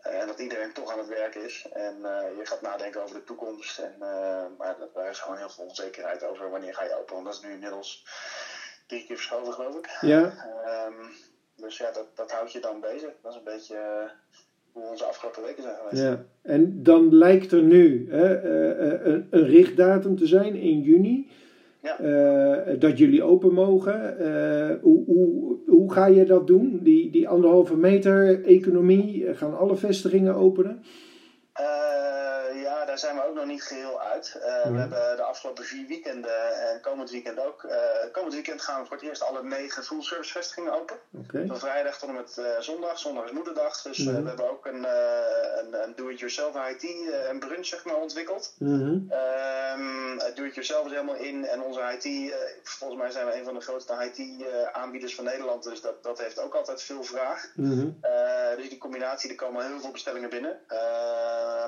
Uh, 0.08 0.20
en 0.20 0.28
dat 0.28 0.40
iedereen 0.40 0.74
toch 0.74 0.92
aan 0.92 0.98
het 0.98 1.08
werk 1.08 1.36
is. 1.36 1.68
En 1.74 1.96
uh, 1.98 2.38
je 2.38 2.46
gaat 2.46 2.62
nadenken 2.62 3.02
over 3.02 3.16
de 3.16 3.24
toekomst. 3.24 3.80
En, 3.80 3.96
uh, 4.00 4.46
maar 4.58 4.76
daar 4.94 5.10
is 5.10 5.20
gewoon 5.20 5.38
heel 5.38 5.50
veel 5.50 5.64
onzekerheid 5.64 6.24
over 6.24 6.50
wanneer 6.50 6.74
ga 6.74 6.84
je 6.84 7.00
open. 7.00 7.14
Want 7.14 7.26
dat 7.26 7.36
is 7.36 7.42
nu 7.42 7.52
inmiddels 7.52 8.06
drie 8.88 9.06
keer 9.06 9.16
verschoven, 9.16 9.54
geloof 9.54 9.76
ik. 9.76 9.98
Ja. 10.02 10.24
Um, 10.88 11.10
dus 11.56 11.78
ja, 11.78 11.92
dat, 11.92 12.08
dat 12.16 12.32
houdt 12.32 12.52
je 12.52 12.60
dan 12.60 12.80
bezig. 12.80 13.12
Dat 13.22 13.32
is 13.32 13.38
een 13.38 13.44
beetje 13.44 14.12
hoe 14.72 14.84
onze 14.84 15.04
afgelopen 15.04 15.44
weken 15.44 15.64
zijn 15.64 15.76
geweest. 15.76 16.02
Ja. 16.02 16.24
En 16.42 16.84
dan 16.84 17.16
lijkt 17.16 17.52
er 17.52 17.62
nu 17.62 18.12
hè, 18.12 18.42
een, 19.06 19.28
een 19.32 19.46
richtdatum 19.46 20.18
te 20.18 20.28
zijn 20.28 20.56
in 20.56 20.82
juni. 20.82 21.32
Uh, 22.02 22.80
dat 22.80 22.98
jullie 22.98 23.24
open 23.24 23.54
mogen. 23.54 24.16
Uh, 24.20 24.82
hoe, 24.82 25.06
hoe, 25.06 25.58
hoe 25.68 25.92
ga 25.92 26.06
je 26.06 26.26
dat 26.26 26.48
doen? 26.48 26.80
Die, 26.84 27.12
die 27.12 27.28
anderhalve 27.28 27.76
meter 27.76 28.44
economie, 28.46 29.34
gaan 29.34 29.58
alle 29.58 29.76
vestigingen 29.76 30.36
openen? 30.36 30.82
Daar 32.92 33.00
zijn 33.00 33.16
we 33.16 33.28
ook 33.28 33.36
nog 33.36 33.46
niet 33.46 33.64
geheel 33.64 34.02
uit. 34.02 34.36
Uh, 34.38 34.64
We 34.64 34.70
mhm. 34.70 34.80
hebben 34.80 35.16
de 35.16 35.24
afgelopen 35.24 35.64
vier 35.64 35.88
weekenden 35.88 36.70
en 36.70 36.82
komend 36.82 37.10
weekend 37.10 37.40
ook. 37.40 37.64
Uh, 37.64 37.72
komend 38.12 38.34
weekend 38.34 38.62
gaan 38.62 38.82
we 38.82 38.88
voor 38.88 38.98
het 38.98 39.06
eerst 39.06 39.24
alle 39.24 39.44
negen 39.44 39.84
full 39.84 40.02
service 40.02 40.32
vestigingen 40.32 40.74
open. 40.74 40.98
Okay. 41.24 41.46
Van 41.48 41.60
vrijdag 41.60 41.98
tot 41.98 42.10
en 42.10 42.16
met 42.16 42.36
uh, 42.40 42.46
zondag. 42.60 43.00
Zondag 43.00 43.26
is 43.26 43.32
moederdag. 43.32 43.82
Dus 43.82 43.98
mm 43.98 44.24
we 44.24 44.28
hebben 44.28 44.50
ook 44.52 44.66
een, 44.66 44.84
een, 45.60 45.84
een 45.84 45.94
do-it-yourself 45.96 46.56
IT, 46.70 46.84
een 47.30 47.40
brunch 47.40 47.66
zeg 47.66 47.86
maar, 47.86 47.96
ontwikkeld. 47.96 48.56
Mm 48.58 48.80
-hmm. 48.80 49.12
um, 49.80 50.20
do-it-yourself 50.36 50.86
is 50.86 50.92
helemaal 50.92 51.16
in. 51.16 51.46
En 51.46 51.62
onze 51.62 51.82
IT, 52.00 52.34
volgens 52.64 53.02
mij 53.02 53.12
zijn 53.12 53.26
we 53.26 53.36
een 53.36 53.44
van 53.44 53.54
de 53.54 53.62
grootste 53.62 54.12
IT-aanbieders 54.14 55.16
van 55.16 55.24
Nederland. 55.24 55.64
Dus 55.64 55.82
dat, 55.82 56.04
dat 56.04 56.20
heeft 56.20 56.40
ook 56.40 56.56
altijd 56.56 56.82
veel 56.82 57.04
vraag. 57.04 57.52
Dus 58.56 58.70
die 58.70 58.78
combinatie, 58.78 59.30
er 59.30 59.36
komen 59.36 59.66
heel 59.66 59.80
veel 59.80 59.92
bestellingen 59.92 60.30
binnen. 60.30 60.60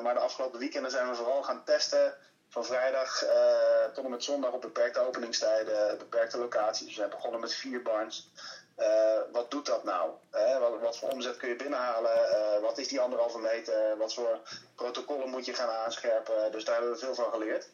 maar 0.03 0.13
de 0.13 0.19
afgelopen 0.19 0.59
weekenden 0.59 0.91
zijn 0.91 1.09
we 1.09 1.12
vooral 1.15 1.43
gaan 1.43 1.63
testen 1.63 2.13
van 2.53 2.65
vrijdag 2.65 3.23
uh, 3.23 3.85
tot 3.93 4.03
en 4.03 4.09
met 4.09 4.23
zondag 4.23 4.51
op 4.51 4.61
beperkte 4.61 4.99
openingstijden, 4.99 5.97
beperkte 5.97 6.37
locaties. 6.37 6.79
Dus 6.79 6.89
we 6.89 6.93
zijn 6.93 7.09
begonnen 7.09 7.39
met 7.39 7.53
vier 7.53 7.81
barns. 7.81 8.31
Uh, 8.77 9.19
wat 9.31 9.51
doet 9.51 9.65
dat 9.65 9.83
nou? 9.83 10.11
Wat, 10.59 10.79
wat, 10.79 10.97
voor 10.97 11.09
omzet 11.09 11.37
kun 11.37 11.49
je 11.49 11.55
binnenhalen? 11.55 12.61
Wat 12.61 12.77
is 12.77 12.87
die 12.87 12.99
anderhalve 12.99 13.39
meter? 13.39 13.97
Wat 13.97 14.13
voor 14.13 14.39
protocollen 14.75 15.29
moet 15.29 15.45
je 15.45 15.53
gaan 15.53 15.69
aanscherpen? 15.69 16.51
Dus 16.51 16.65
daar 16.65 16.75
hebben 16.75 16.93
we 16.93 16.99
veel 16.99 17.15
van 17.15 17.31
geleerd. 17.31 17.69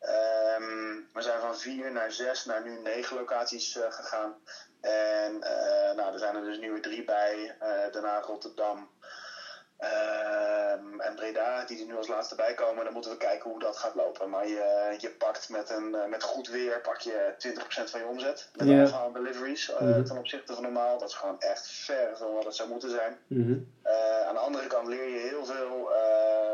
Um, 0.00 1.10
We 1.12 1.22
zijn 1.22 1.40
van 1.40 1.58
vier 1.58 1.92
naar 1.92 2.12
zes 2.12 2.44
naar 2.44 2.64
nu 2.64 2.80
negen 2.80 3.16
locaties 3.16 3.78
gegaan. 3.88 4.34
En 4.80 5.38
nou, 5.96 6.12
er 6.12 6.18
zijn 6.18 6.36
er 6.36 6.44
dus 6.44 6.58
nu 6.58 6.72
weer 6.72 6.82
drie 6.82 7.04
bij. 7.04 7.56
daarna 7.92 8.20
Rotterdam, 8.20 8.90
Ehm, 9.78 10.47
en 11.00 11.14
Breda, 11.14 11.64
die 11.64 11.80
er 11.80 11.86
nu 11.86 11.96
als 11.96 12.08
laatste 12.08 12.34
bij 12.34 12.54
komen, 12.54 12.84
dan 12.84 12.92
moeten 12.92 13.10
we 13.10 13.16
kijken 13.16 13.50
hoe 13.50 13.58
dat 13.58 13.76
gaat 13.76 13.94
lopen. 13.94 14.30
Maar 14.30 14.48
je, 14.48 14.94
je 14.98 15.10
pakt 15.10 15.48
met, 15.48 15.70
een, 15.70 15.94
eh, 15.94 16.08
met 16.08 16.22
goed 16.22 16.48
weer 16.48 16.80
pak 16.80 17.00
je 17.00 17.34
20% 17.38 17.90
van 17.90 18.00
je 18.00 18.06
omzet. 18.06 18.50
Met 18.56 18.66
yeah. 18.66 18.82
afhaal 18.82 19.12
deliveries 19.12 19.70
uh, 19.70 19.80
mm 19.80 20.04
ten 20.04 20.18
opzichte 20.18 20.54
van 20.54 20.62
normaal. 20.62 20.98
Dat 20.98 21.08
is 21.08 21.14
gewoon 21.14 21.40
echt 21.40 21.70
ver 21.70 22.16
van 22.16 22.32
wat 22.32 22.44
het 22.44 22.54
zou 22.54 22.68
moeten 22.68 22.90
zijn. 22.90 23.18
Mhm. 23.26 23.58
Eh, 23.82 24.26
aan 24.26 24.34
de 24.34 24.40
andere 24.40 24.66
kant 24.66 24.88
leer 24.88 25.08
je 25.08 25.18
heel 25.18 25.44
veel 25.44 25.90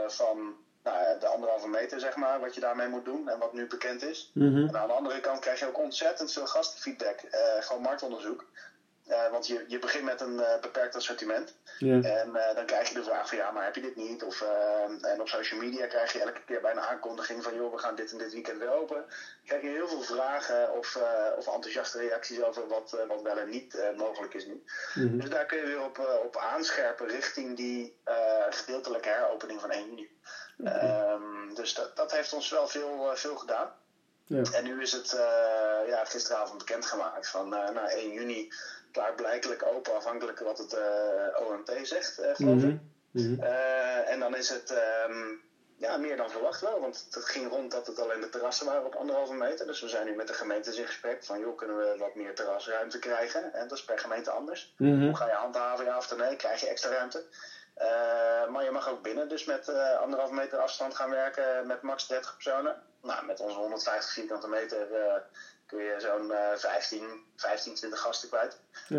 van 0.06 0.54
nou, 0.82 1.18
de 1.18 1.26
anderhalve 1.26 1.68
meter, 1.68 2.00
zeg 2.00 2.16
maar, 2.16 2.40
wat 2.40 2.54
je 2.54 2.60
daarmee 2.60 2.88
moet 2.88 3.04
doen 3.04 3.28
en 3.28 3.38
wat 3.38 3.52
nu 3.52 3.66
bekend 3.66 4.02
is. 4.02 4.30
Mhm. 4.34 4.56
En 4.56 4.76
aan 4.76 4.88
de 4.88 4.94
andere 4.94 5.20
kant 5.20 5.38
krijg 5.38 5.58
je 5.58 5.66
ook 5.66 5.78
ontzettend 5.78 6.32
veel 6.32 6.46
gastenfeedback, 6.46 7.20
gewoon 7.60 7.82
marktonderzoek. 7.82 8.44
Uh, 9.08 9.30
want 9.30 9.46
je, 9.46 9.64
je 9.68 9.78
begint 9.78 10.04
met 10.04 10.20
een 10.20 10.34
uh, 10.34 10.60
beperkt 10.60 10.96
assortiment. 10.96 11.54
En 11.78 12.28
uh, 12.34 12.54
dan 12.54 12.66
krijg 12.66 12.88
je 12.88 12.94
de 12.94 13.02
vraag 13.02 13.28
van 13.28 13.38
ja, 13.38 13.50
maar 13.50 13.64
heb 13.64 13.74
je 13.74 13.80
dit 13.80 13.96
niet? 13.96 14.22
Of, 14.22 14.44
en 15.00 15.20
op 15.20 15.28
social 15.28 15.60
media 15.60 15.86
krijg 15.86 16.12
je 16.12 16.20
elke 16.20 16.40
keer 16.46 16.60
bij 16.60 16.70
een 16.70 16.80
aankondiging 16.80 17.42
van 17.42 17.54
joh, 17.54 17.72
we 17.72 17.78
gaan 17.78 17.94
dit 17.94 18.12
en 18.12 18.18
dit 18.18 18.32
weekend 18.32 18.58
weer 18.58 18.72
open. 18.72 18.96
Dan 18.96 19.06
krijg 19.44 19.62
je 19.62 19.68
heel 19.68 19.88
veel 19.88 20.02
vragen 20.02 20.72
of, 20.72 20.98
of 21.36 21.46
enthousiaste 21.46 21.98
reacties 21.98 22.42
over 22.42 22.68
wat, 22.68 23.04
wat 23.08 23.22
wel 23.22 23.38
en 23.38 23.48
niet 23.48 23.78
mogelijk 23.96 24.34
is 24.34 24.46
nu. 24.46 24.64
Mm-hmm. 24.94 25.20
Dus 25.20 25.30
daar 25.30 25.46
kun 25.46 25.58
je 25.58 25.66
weer 25.66 25.82
op, 25.82 26.20
op 26.24 26.36
aanscherpen 26.36 27.08
richting 27.08 27.56
die 27.56 27.96
gedeeltelijke 28.50 29.08
heropening 29.08 29.60
van 29.60 29.70
1 29.70 29.88
juni. 29.88 30.10
Okay. 30.58 31.12
Um, 31.12 31.54
dus 31.54 31.74
dat, 31.74 31.96
dat 31.96 32.12
heeft 32.12 32.32
ons 32.32 32.50
wel 32.50 32.68
veel, 32.68 33.10
veel 33.14 33.36
gedaan. 33.36 33.72
Ja. 34.26 34.42
En 34.52 34.64
nu 34.64 34.82
is 34.82 34.92
het 34.92 35.10
ja, 35.86 36.04
gisteravond 36.04 36.58
bekendgemaakt 36.58 37.28
van 37.28 37.48
nou, 37.48 37.88
1 37.88 38.12
juni 38.12 38.52
klaarblijkelijk 38.94 39.66
open, 39.66 39.94
afhankelijk 39.94 40.38
wat 40.38 40.58
het 40.58 40.72
uh, 40.72 41.46
OMT 41.46 41.72
zegt, 41.82 42.20
uh, 42.20 42.34
geloof 42.34 42.62
ik. 42.62 42.78
Mm 43.10 43.24
-hmm. 43.24 43.42
uh, 43.42 44.10
en 44.10 44.20
dan 44.20 44.36
is 44.36 44.48
het 44.48 44.74
um, 45.08 45.40
ja, 45.76 45.96
meer 45.96 46.16
dan 46.16 46.30
verwacht 46.30 46.60
wel, 46.60 46.80
want 46.80 47.06
het 47.10 47.24
ging 47.24 47.50
rond 47.50 47.70
dat 47.70 47.86
het 47.86 47.98
alleen 48.00 48.20
de 48.20 48.28
terrassen 48.28 48.66
waren 48.66 48.86
op 48.86 48.94
anderhalve 48.94 49.34
meter. 49.34 49.66
Dus 49.66 49.80
we 49.80 49.88
zijn 49.88 50.06
nu 50.06 50.14
met 50.14 50.26
de 50.26 50.34
gemeentes 50.34 50.76
in 50.76 50.86
gesprek 50.86 51.24
van, 51.24 51.40
joh, 51.40 51.56
kunnen 51.56 51.76
we 51.76 51.96
wat 51.98 52.14
meer 52.14 52.34
terrasruimte 52.34 52.98
krijgen? 52.98 53.52
En 53.52 53.68
dat 53.68 53.78
is 53.78 53.84
per 53.84 53.98
gemeente 53.98 54.30
anders. 54.30 54.74
Mm 54.78 54.92
-hmm. 54.92 55.04
Hoe 55.04 55.16
ga 55.16 55.26
je 55.26 55.32
handhaven, 55.32 55.84
ja 55.84 55.96
of 55.96 56.16
nee? 56.16 56.36
Krijg 56.36 56.60
je 56.60 56.68
extra 56.68 56.90
ruimte? 56.90 57.24
maar 58.50 58.64
je 58.64 58.70
mag 58.70 58.88
ook 58.88 59.02
binnen 59.02 59.28
dus 59.28 59.44
met 59.44 59.68
anderhalve 60.02 60.34
meter 60.34 60.58
afstand 60.58 60.94
gaan 60.94 61.10
werken 61.10 61.66
met 61.66 61.82
max 61.82 62.06
30 62.06 62.34
personen. 62.34 62.82
Nou, 63.02 63.26
met 63.26 63.40
onze 63.40 63.56
150 63.58 64.12
vierkante 64.12 64.48
meter 64.48 64.86
kun 65.74 65.84
je 65.84 65.94
zo'n 65.98 66.30
uh, 66.30 66.56
15, 66.56 67.02
15, 67.36 67.74
20 67.74 68.00
gasten 68.00 68.28
kwijt. 68.28 68.58
Ja. 68.88 68.98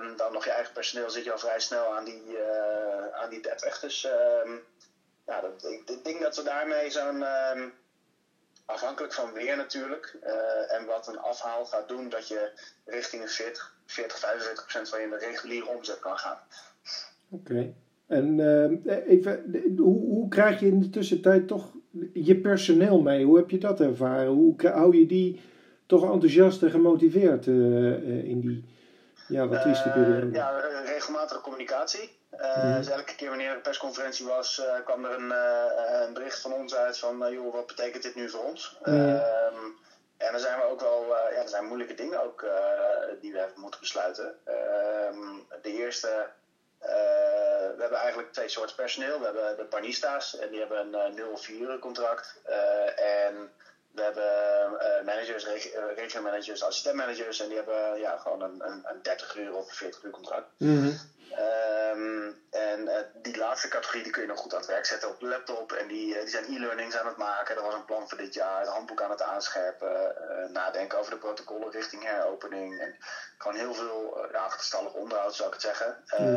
Um, 0.00 0.16
dan 0.16 0.32
nog 0.32 0.44
je 0.44 0.50
eigen 0.50 0.72
personeel 0.72 1.10
zit 1.10 1.24
je 1.24 1.32
al 1.32 1.38
vrij 1.38 1.60
snel 1.60 1.96
aan 1.96 2.04
die, 2.04 2.24
uh, 2.26 3.06
aan 3.12 3.30
die 3.30 3.40
30. 3.40 3.80
Dus 3.80 4.04
um, 4.44 4.60
ja, 5.26 5.40
dat, 5.40 5.64
ik, 5.64 5.90
ik, 5.90 6.04
denk 6.04 6.20
dat 6.20 6.36
we 6.36 6.42
daarmee 6.42 6.90
zo'n, 6.90 7.22
um, 7.22 7.72
afhankelijk 8.64 9.12
van 9.12 9.32
weer 9.32 9.56
natuurlijk, 9.56 10.16
uh, 10.24 10.72
en 10.72 10.86
wat 10.86 11.08
een 11.08 11.18
afhaal 11.18 11.64
gaat 11.64 11.88
doen, 11.88 12.08
dat 12.08 12.28
je 12.28 12.50
richting 12.84 13.22
een 13.22 13.28
40, 13.28 13.74
40 13.86 14.18
45 14.18 14.62
procent 14.62 14.88
van 14.88 15.00
je 15.00 15.16
reguliere 15.16 15.68
omzet 15.68 15.98
kan 15.98 16.18
gaan. 16.18 16.38
Oké. 17.30 17.50
Okay. 17.50 17.74
En 18.06 18.40
even, 19.06 19.62
hoe, 19.76 20.00
hoe 20.00 20.28
krijg 20.28 20.60
je 20.60 20.66
in 20.66 20.80
de 20.80 20.90
tussentijd 20.90 21.48
toch 21.48 21.72
je 22.12 22.36
personeel 22.36 23.00
mee? 23.00 23.24
Hoe 23.24 23.36
heb 23.36 23.50
je 23.50 23.58
dat 23.58 23.80
ervaren? 23.80 24.32
Hoe 24.32 24.54
hou 24.68 24.96
je 24.96 25.06
die 25.06 25.40
toch 25.90 26.12
enthousiast 26.12 26.62
en 26.62 26.70
gemotiveerd 26.70 27.46
uh, 27.46 27.54
uh, 27.54 28.24
in 28.24 28.40
die 28.40 28.64
ja, 29.28 29.46
wat 29.48 29.60
trieste 29.60 29.88
periode? 29.88 30.26
Uh, 30.26 30.34
ja, 30.34 30.50
regelmatige 30.84 31.40
communicatie. 31.40 32.18
Mm. 32.30 32.76
Dus 32.76 32.88
elke 32.88 33.14
keer 33.14 33.28
wanneer 33.28 33.48
er 33.48 33.54
een 33.54 33.60
persconferentie 33.60 34.26
was, 34.26 34.62
kwam 34.84 35.04
er 35.04 35.14
een, 35.14 35.30
een, 36.06 36.12
bericht 36.12 36.40
van 36.40 36.52
ons 36.52 36.74
uit 36.74 36.98
van, 36.98 37.32
joh, 37.32 37.52
wat 37.52 37.66
betekent 37.66 38.02
dit 38.02 38.14
nu 38.14 38.28
voor 38.28 38.44
ons? 38.44 38.78
Mm. 38.84 38.94
Um, 38.94 39.78
en 40.16 40.32
dan 40.32 40.40
zijn 40.40 40.58
we 40.58 40.70
ook 40.70 40.80
wel, 40.80 41.04
ja, 41.06 41.42
er 41.42 41.48
zijn 41.48 41.66
moeilijke 41.66 41.94
dingen 41.94 42.24
ook 42.24 42.46
die 43.20 43.32
we 43.32 43.38
hebben 43.38 43.60
moeten 43.60 43.80
besluiten. 43.80 44.34
Um, 45.08 45.46
de 45.62 45.72
eerste 45.72 46.26
we 47.76 47.76
hebben 47.78 47.98
eigenlijk 47.98 48.32
twee 48.32 48.48
soorten 48.48 48.76
personeel. 48.76 49.18
We 49.18 49.24
hebben 49.24 49.56
de 49.56 49.66
barnista's 49.70 50.38
en 50.38 50.48
die 50.50 50.58
hebben 50.58 50.94
een 50.94 51.76
0-4 51.76 51.80
contract. 51.80 52.40
en 52.96 53.50
we 53.90 54.02
hebben 54.02 54.22
uh, 54.72 55.04
managers, 55.04 55.46
regio 55.96 56.22
managers, 56.22 56.62
assistentmanagers 56.62 57.40
en 57.40 57.48
die 57.48 57.56
hebben 57.56 57.98
ja, 57.98 58.16
gewoon 58.16 58.42
een, 58.42 58.54
een, 58.58 58.84
een 58.84 59.02
30 59.02 59.36
uur 59.36 59.54
of 59.54 59.72
40 59.72 60.02
uur 60.02 60.10
contract. 60.10 60.46
-hmm. 60.56 60.98
Um, 61.38 62.42
en 62.50 62.80
uh, 62.80 62.94
die 63.14 63.36
laatste 63.36 63.68
categorie 63.68 64.02
die 64.02 64.12
kun 64.12 64.22
je 64.22 64.28
nog 64.28 64.38
goed 64.38 64.52
aan 64.52 64.60
het 64.60 64.68
werk 64.68 64.86
zetten 64.86 65.08
op 65.08 65.20
de 65.20 65.26
laptop. 65.26 65.72
En 65.72 65.88
die, 65.88 66.14
uh, 66.14 66.20
die 66.20 66.28
zijn 66.28 66.44
e-learnings 66.44 66.96
aan 66.96 67.06
het 67.06 67.16
maken. 67.16 67.56
Er 67.56 67.62
was 67.62 67.74
een 67.74 67.84
plan 67.84 68.08
voor 68.08 68.18
dit 68.18 68.34
jaar, 68.34 68.60
het 68.60 68.68
handboek 68.68 69.02
aan 69.02 69.10
het 69.10 69.22
aanscherpen. 69.22 70.14
nadenken 70.52 70.98
over 70.98 71.10
de 71.10 71.18
protocollen 71.18 71.70
richting 71.70 72.02
heropening. 72.02 72.80
En 72.80 72.96
gewoon 73.38 73.56
heel 73.56 73.74
veel 73.74 74.28
ja, 74.32 74.38
achterstallig 74.38 74.92
onderhoud 74.92 75.34
zou 75.34 75.48
ik 75.48 75.54
het 75.54 75.62
zeggen. 75.62 76.04
Mm. 76.18 76.36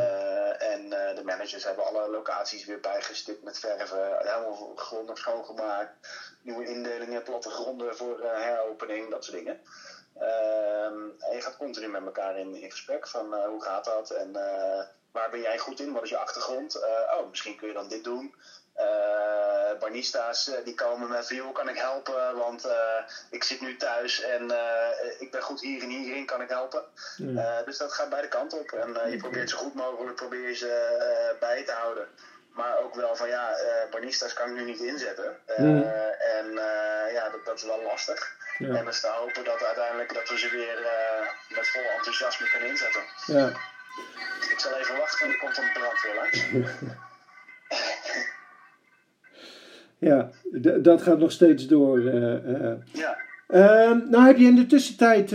en 0.57 0.89
de 0.89 1.21
managers 1.23 1.63
hebben 1.63 1.85
alle 1.85 2.09
locaties 2.09 2.65
weer 2.65 2.79
bijgestipt 2.79 3.43
met 3.43 3.59
verven. 3.59 4.17
Helemaal 4.17 4.73
grondig 4.75 5.17
schoongemaakt. 5.17 5.91
Nieuwe 6.41 6.65
indelingen, 6.65 7.23
plattegronden 7.23 7.95
voor 7.95 8.21
heropening, 8.21 9.09
dat 9.09 9.23
soort 9.23 9.37
dingen. 9.37 9.61
Um, 10.21 11.15
en 11.19 11.35
je 11.35 11.41
gaat 11.41 11.57
continu 11.57 11.87
met 11.87 12.05
elkaar 12.05 12.37
in, 12.37 12.55
in 12.55 12.71
gesprek 12.71 13.07
van 13.07 13.33
uh, 13.33 13.45
hoe 13.45 13.63
gaat 13.63 13.85
dat 13.85 14.09
en 14.09 14.29
uh, 14.29 14.81
waar 15.11 15.29
ben 15.29 15.41
jij 15.41 15.57
goed 15.57 15.79
in, 15.79 15.93
wat 15.93 16.03
is 16.03 16.09
je 16.09 16.17
achtergrond? 16.17 16.75
Uh, 16.75 17.17
oh, 17.19 17.29
misschien 17.29 17.57
kun 17.57 17.67
je 17.67 17.73
dan 17.73 17.87
dit 17.87 18.03
doen. 18.03 18.35
barnista's 19.79 20.51
die 20.63 20.75
komen 20.75 21.09
met 21.09 21.27
van, 21.27 21.35
joh, 21.35 21.53
kan 21.53 21.69
ik 21.69 21.77
helpen, 21.77 22.35
want 22.35 22.67
ik 23.29 23.43
zit 23.43 23.61
nu 23.61 23.77
thuis 23.77 24.21
en 24.21 24.51
ik 25.19 25.31
ben 25.31 25.41
goed 25.41 25.61
hier 25.61 25.81
en 25.81 25.89
hierin, 25.89 26.25
kan 26.25 26.41
ik 26.41 26.49
helpen. 26.49 26.83
Mm. 27.17 27.39
dus 27.65 27.77
dat 27.77 27.93
gaat 27.93 28.09
beide 28.09 28.27
kanten 28.27 28.59
op 28.59 28.71
en 28.71 29.11
je 29.11 29.17
probeert 29.17 29.49
zo 29.49 29.57
goed 29.57 29.73
mogelijk 29.73 30.15
probeer 30.15 30.47
je 30.47 30.55
ze 30.55 31.35
bij 31.39 31.63
te 31.63 31.71
houden. 31.71 32.07
Maar 32.49 32.77
ook 32.77 32.95
wel 32.95 33.15
van 33.15 33.27
ja, 33.27 33.55
barnista's 33.91 34.33
kan 34.33 34.49
ik 34.49 34.55
nu 34.55 34.63
niet 34.63 34.79
inzetten. 34.79 35.37
Mm. 35.57 35.83
En 36.19 36.53
ja, 37.13 37.29
dat, 37.29 37.45
dat 37.45 37.57
is 37.57 37.63
wel 37.63 37.81
lastig. 37.81 38.35
Ja. 38.57 38.75
En 38.75 38.85
dus 38.85 39.01
te 39.01 39.07
hopen 39.07 39.43
dat 39.43 39.63
uiteindelijk 39.63 40.13
dat 40.13 40.29
we 40.29 40.37
ze 40.37 40.49
weer 40.49 40.79
uh, 40.79 41.57
met 41.57 41.67
vol 41.67 41.81
enthousiasme 41.97 42.49
kunnen 42.49 42.69
inzetten. 42.69 43.01
Ja. 43.25 43.47
Ik 44.51 44.59
zal 44.59 44.77
even 44.77 44.97
wachten, 44.97 45.29
er 45.29 45.37
komt 45.37 45.57
een 45.57 45.71
brandweer 45.73 46.15
langs. 46.15 46.45
ja, 50.09 50.29
dat 50.81 51.01
gaat 51.01 51.19
nog 51.19 51.31
steeds 51.31 51.67
door. 51.67 51.99
Uh, 51.99 52.47
uh. 52.47 52.73
Ja. 52.91 53.17
nou 54.09 54.25
heb 54.25 54.37
je 54.37 54.45
in 54.45 54.55
de 54.55 54.65
tussentijd 54.65 55.31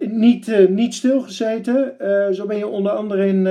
niet, 0.00 0.68
niet 0.68 0.94
stilgezeten. 0.94 1.96
zo 2.34 2.46
ben 2.46 2.56
je 2.56 2.66
onder 2.66 2.92
andere 2.92 3.26
in, 3.26 3.46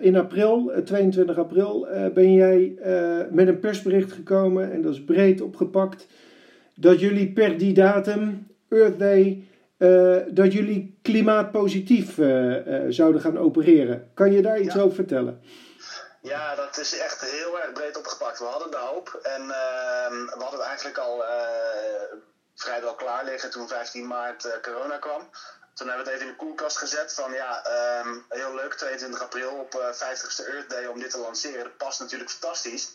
in 0.00 0.16
april, 0.16 0.72
22 0.84 1.38
april, 1.38 1.88
ben 2.14 2.34
jij 2.34 2.74
met 3.30 3.48
een 3.48 3.60
persbericht 3.60 4.12
gekomen 4.12 4.72
en 4.72 4.82
dat 4.82 4.92
is 4.92 5.04
breed 5.04 5.40
opgepakt 5.40 6.06
dat 6.80 7.00
jullie 7.00 7.32
per 7.32 7.58
die 7.58 7.74
datum, 7.74 8.46
Earth 8.68 8.98
Day, 8.98 9.48
uh, 9.78 10.16
dat 10.28 10.52
jullie 10.52 10.98
klimaatpositief 11.02 12.18
uh, 12.18 12.66
uh, 12.66 12.84
zouden 12.88 13.20
gaan 13.20 13.38
opereren. 13.38 14.10
Kan 14.14 14.32
je 14.32 14.42
daar 14.42 14.60
iets 14.60 14.74
ja. 14.74 14.80
over 14.80 14.94
vertellen? 14.94 15.42
Ja, 16.22 16.54
dat 16.54 16.78
is 16.78 16.98
echt 16.98 17.20
heel 17.20 17.60
erg 17.60 17.72
breed 17.72 17.96
opgepakt. 17.96 18.38
We 18.38 18.44
hadden 18.44 18.70
de 18.70 18.76
hoop 18.76 19.20
en 19.22 19.40
ehm, 19.40 20.24
we 20.24 20.36
hadden 20.38 20.58
het 20.58 20.68
eigenlijk 20.68 20.98
al 20.98 21.22
vrijwel 22.54 22.94
klaar 22.94 23.24
liggen 23.24 23.50
toen 23.50 23.68
15 23.68 24.06
maart 24.06 24.58
corona 24.62 24.98
kwam. 24.98 25.28
Toen 25.74 25.88
hebben 25.88 26.04
we 26.04 26.10
het 26.10 26.20
even 26.20 26.30
in 26.30 26.38
de 26.38 26.44
koelkast 26.44 26.78
gezet 26.78 27.14
van 27.14 27.32
ja, 27.32 27.64
um, 28.04 28.24
heel 28.28 28.54
leuk, 28.54 28.74
22 28.74 29.22
april 29.22 29.50
op 29.50 29.92
50ste 29.94 30.48
Earth 30.48 30.70
Day 30.70 30.86
om 30.86 31.00
dit 31.00 31.10
te 31.10 31.18
lanceren. 31.18 31.62
Dat 31.62 31.76
past 31.76 32.00
natuurlijk 32.00 32.30
fantastisch. 32.30 32.92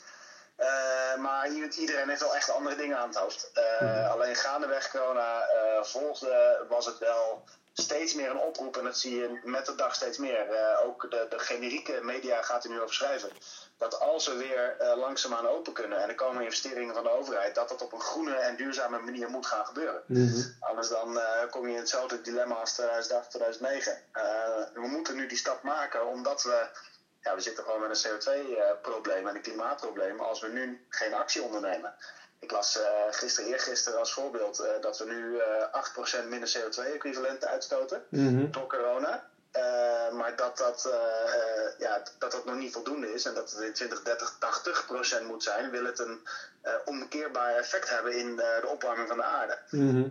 Uh, 0.59 1.15
maar 1.21 1.49
iedereen 1.49 2.09
heeft 2.09 2.21
wel 2.21 2.35
echt 2.35 2.51
andere 2.51 2.75
dingen 2.75 2.97
aan 2.97 3.07
het 3.07 3.17
hoofd. 3.17 3.51
Uh, 3.53 3.81
mm. 3.81 4.11
Alleen 4.11 4.35
gaandeweg 4.35 4.91
corona 4.91 5.41
uh, 5.41 5.83
volgde, 5.83 6.65
was 6.69 6.85
het 6.85 6.97
wel 6.97 7.43
steeds 7.73 8.13
meer 8.13 8.29
een 8.29 8.39
oproep. 8.39 8.77
En 8.77 8.83
dat 8.83 8.97
zie 8.97 9.15
je 9.15 9.39
met 9.43 9.65
de 9.65 9.75
dag 9.75 9.95
steeds 9.95 10.17
meer. 10.17 10.47
ook 10.85 11.11
de, 11.11 11.25
de, 11.29 11.39
generieke 11.39 11.99
media 12.01 12.41
gaat 12.41 12.63
er 12.63 12.69
nu 12.69 12.81
over 12.81 12.95
schrijven. 12.95 13.29
Dat 13.77 13.99
als 13.99 14.27
we 14.27 14.35
weer 14.35 14.75
langzaamaan 14.95 15.47
open 15.47 15.73
kunnen 15.73 16.01
en 16.01 16.09
er 16.09 16.15
komen 16.15 16.43
investeringen 16.43 16.93
van 16.93 17.03
de 17.03 17.17
overheid, 17.17 17.55
dat 17.55 17.69
dat 17.69 17.81
op 17.81 17.93
een 17.93 18.01
groene 18.01 18.35
en 18.35 18.55
duurzame 18.55 18.99
manier 18.99 19.29
moet 19.29 19.45
gaan 19.45 19.65
gebeuren. 19.65 20.01
Mm 20.05 20.27
-hmm. 20.27 20.55
Anders 20.59 20.89
dan 20.89 21.19
kom 21.49 21.67
je 21.67 21.73
in 21.73 21.79
hetzelfde 21.79 22.21
dilemma 22.21 22.55
als 22.55 22.73
2008, 22.73 23.29
2009. 23.29 24.01
we 24.73 24.87
moeten 24.87 25.15
nu 25.15 25.27
die 25.27 25.37
stap 25.37 25.63
maken 25.63 26.07
omdat 26.07 26.43
we 26.43 26.67
ja, 27.25 27.35
we 27.35 27.41
zitten 27.41 27.63
gewoon 27.63 27.79
met 27.79 28.03
een 28.03 28.11
CO2-probleem 28.11 29.27
en 29.27 29.35
een 29.35 29.41
klimaatprobleem 29.41 30.19
als 30.19 30.39
we 30.41 30.47
nu 30.47 30.85
geen 30.89 31.13
actie 31.13 31.41
ondernemen. 31.43 31.93
ik 32.39 32.51
las 32.51 32.77
uh, 32.77 32.83
gisteren, 33.09 33.49
eergisteren 33.49 33.99
als 33.99 34.13
voorbeeld 34.13 34.63
dat 34.81 34.97
we 34.97 35.05
nu 35.05 35.39
8% 36.23 36.27
minder 36.27 36.49
CO2-equivalenten 36.57 37.47
uitstoten 37.49 38.03
Mhm. 38.09 38.51
door 38.51 38.67
corona. 38.67 39.23
Eh, 39.55 40.11
maar 40.11 40.35
dat 40.35 40.57
dat, 40.57 40.85
eh, 40.85 41.33
eh, 41.33 41.71
ja, 41.77 42.01
dat 42.19 42.31
dat 42.31 42.45
nog 42.45 42.55
niet 42.55 42.73
voldoende 42.73 43.13
is 43.13 43.25
en 43.25 43.33
dat 43.33 43.51
het 43.51 43.61
in 43.61 43.73
2030 43.73 44.35
80 44.39 44.85
procent 44.85 45.27
moet 45.27 45.43
zijn, 45.43 45.69
wil 45.69 45.85
het 45.85 45.99
een 45.99 46.27
eh, 46.61 46.73
onbekeerbaar 46.85 47.55
effect 47.55 47.89
hebben 47.89 48.17
in 48.17 48.35
de 48.35 48.67
opwarming 48.67 49.07
van 49.07 49.17
de 49.17 49.23
aarde. 49.23 49.57
Mhm. 49.69 50.07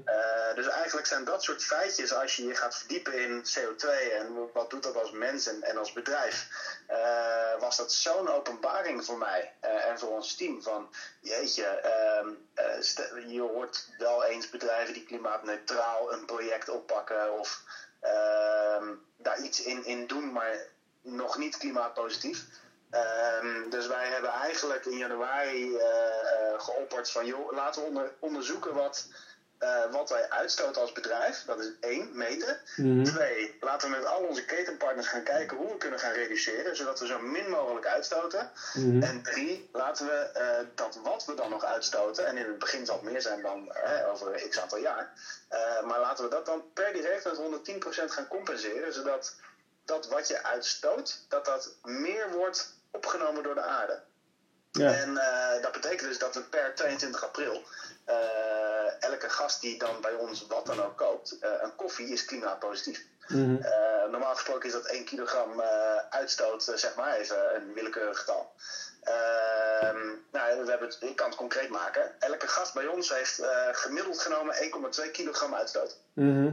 Dus 0.54 0.68
eigenlijk 0.68 1.06
zijn 1.06 1.24
dat 1.24 1.42
soort 1.42 1.64
feitjes, 1.64 2.12
als 2.12 2.36
je 2.36 2.46
je 2.46 2.54
gaat 2.54 2.76
verdiepen 2.76 3.18
in 3.18 3.44
CO2 3.44 3.88
en 4.12 4.50
wat 4.52 4.70
doet 4.70 4.82
dat 4.82 4.96
als 4.96 5.10
mens 5.10 5.46
en, 5.46 5.62
en 5.62 5.76
als 5.76 5.92
bedrijf, 5.92 6.48
was 7.58 7.76
dat 7.76 7.92
zo'n 7.92 8.28
openbaring 8.28 9.04
voor 9.04 9.18
mij 9.18 9.52
en 9.60 9.98
voor 9.98 10.08
ons 10.08 10.34
team. 10.34 10.62
Van 10.62 10.88
jeetje, 11.20 11.64
ehm, 11.64 12.28
eh, 12.54 13.32
je 13.32 13.40
hoort 13.40 13.88
wel 13.98 14.24
eens 14.24 14.50
bedrijven 14.50 14.94
die 14.94 15.04
klimaatneutraal 15.04 16.12
een 16.12 16.24
project 16.24 16.68
oppakken 16.68 17.38
of 17.38 17.62
daar 19.16 19.40
iets 19.42 19.62
in, 19.62 19.84
in 19.84 20.06
doen, 20.06 20.32
maar 20.32 20.66
nog 21.02 21.38
niet 21.38 21.56
klimaatpositief. 21.56 22.44
Ehm, 22.90 23.70
dus 23.70 23.86
wij 23.86 24.06
hebben 24.06 24.30
eigenlijk 24.30 24.86
in 24.86 24.96
januari 24.96 25.76
eh, 25.76 26.60
geopperd 26.60 27.10
van 27.10 27.26
joh, 27.26 27.52
laten 27.52 27.82
we 27.82 27.88
onder, 27.88 28.12
onderzoeken 28.18 28.74
wat, 28.74 29.08
eh, 29.64 29.92
wat 29.92 30.08
wij 30.08 30.28
uitstoten 30.28 30.80
als 30.80 30.92
bedrijf. 30.92 31.42
Dat 31.46 31.60
is 31.60 31.70
één, 31.80 32.08
meten. 32.12 32.58
Mhm. 32.76 33.04
Twee, 33.04 33.56
laten 33.60 33.90
we 33.90 33.96
met 33.96 34.06
al 34.06 34.22
onze 34.22 34.44
ketenpartners 34.44 35.06
gaan 35.06 35.22
kijken 35.22 35.56
hoe 35.56 35.70
we 35.70 35.76
kunnen 35.76 35.98
gaan 35.98 36.12
reduceren, 36.12 36.76
zodat 36.76 37.00
we 37.00 37.06
zo 37.06 37.18
min 37.18 37.48
mogelijk 37.48 37.86
uitstoten. 37.86 38.50
Mhm. 38.74 39.02
En 39.02 39.22
drie, 39.22 39.68
laten 39.72 40.06
we 40.06 40.12
eh, 40.12 40.66
dat 40.74 40.98
wat 41.02 41.24
we 41.24 41.34
dan 41.34 41.50
nog 41.50 41.64
uitstoten, 41.64 42.26
en 42.26 42.36
in 42.36 42.46
het 42.46 42.58
begin 42.58 42.86
zal 42.86 42.94
het 42.94 43.10
meer 43.10 43.22
zijn 43.22 43.42
dan 43.42 43.72
eh, 43.72 44.10
over 44.10 44.48
x 44.48 44.60
aantal 44.60 44.78
jaar, 44.78 45.12
maar 45.84 46.00
laten 46.00 46.24
we 46.24 46.30
dat 46.30 46.46
dan 46.46 46.64
per 46.72 46.92
direct 46.92 47.24
met 47.24 47.36
110% 47.36 48.10
gaan 48.10 48.28
compenseren, 48.28 48.92
zodat 48.92 49.36
dat 49.84 50.06
wat 50.08 50.28
je 50.28 50.42
uitstoot, 50.42 51.24
dat 51.28 51.44
dat 51.44 51.74
meer 51.82 52.30
wordt 52.30 52.74
opgenomen 52.90 53.42
door 53.42 53.54
de 53.54 53.60
aarde. 53.60 54.00
Ja. 54.78 54.92
En 54.92 55.16
eh, 55.16 55.62
dat 55.62 55.72
betekent 55.72 56.08
dus 56.08 56.18
dat 56.18 56.34
we 56.34 56.42
per 56.42 56.74
22 56.74 57.24
april 57.24 57.62
eh, 58.04 59.02
elke 59.10 59.28
gast 59.28 59.60
die 59.60 59.78
dan 59.78 60.00
bij 60.00 60.14
ons 60.14 60.46
wat 60.46 60.66
dan 60.66 60.82
ook 60.82 60.96
koopt, 60.96 61.38
eh, 61.38 61.50
een 61.60 61.74
koffie 61.74 62.08
is 62.08 62.24
klimaatpositief. 62.24 63.04
Eh, 63.28 64.10
normaal 64.10 64.34
gesproken 64.34 64.66
is 64.66 64.72
dat 64.72 64.86
1 64.86 65.04
kilogram 65.04 65.60
uitstoot, 66.10 66.72
zeg 66.74 66.94
maar 66.94 67.16
even 67.16 67.54
een 67.54 67.72
willekeurig 67.74 68.18
getal. 68.18 68.52
Ehm, 69.00 70.06
nou, 70.32 70.64
we 70.64 70.70
hebben 70.70 70.88
het, 70.88 70.96
ik 71.00 71.16
kan 71.16 71.26
het 71.26 71.36
concreet 71.36 71.68
maken. 71.68 72.12
Elke 72.18 72.48
gast 72.48 72.74
bij 72.74 72.86
ons 72.86 73.08
heeft 73.08 73.42
gemiddeld 73.72 74.18
genomen 74.18 74.54
1,2 74.54 75.10
kilogram 75.10 75.54
uitstoot. 75.54 75.98
Mhm. 76.12 76.52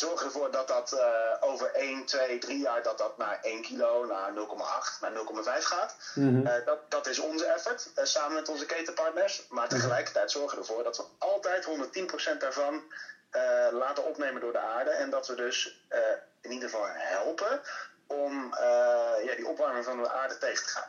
Zorgen 0.00 0.26
ervoor 0.26 0.50
dat 0.50 0.68
dat 0.68 0.92
eh, 0.92 1.48
over 1.50 1.70
1, 1.74 2.04
2, 2.04 2.38
3 2.38 2.58
jaar 2.58 2.82
dat 2.82 2.98
dat 2.98 3.18
naar 3.18 3.38
1 3.42 3.62
kilo, 3.62 4.06
naar 4.06 4.32
0,8, 4.34 5.00
naar 5.00 5.12
0,5 5.12 5.64
gaat. 5.64 5.96
Mhm. 6.14 6.46
Eh, 6.46 6.66
dat, 6.66 6.78
dat 6.88 7.06
is 7.06 7.18
onze 7.18 7.44
effort, 7.44 7.90
eh, 7.94 8.04
samen 8.04 8.34
met 8.34 8.48
onze 8.48 8.66
ketenpartners. 8.66 9.46
Maar 9.48 9.68
tegelijkertijd 9.68 10.30
zorgen 10.30 10.58
we 10.58 10.64
ervoor 10.64 10.82
dat 10.82 10.96
we 10.96 11.04
altijd 11.18 11.64
110% 11.64 12.40
daarvan 12.40 12.82
laten 13.72 14.06
opnemen 14.06 14.40
door 14.40 14.52
de 14.52 14.58
aarde. 14.58 14.90
En 14.90 15.10
dat 15.10 15.26
we 15.26 15.34
dus 15.34 15.84
in 16.40 16.50
ieder 16.52 16.68
geval 16.68 16.86
helpen 16.88 17.60
om 18.06 18.54
ja, 19.24 19.34
die 19.36 19.46
opwarming 19.46 19.84
van 19.84 20.02
de 20.02 20.10
aarde 20.10 20.38
tegen 20.38 20.64
te 20.64 20.70
gaan. 20.70 20.88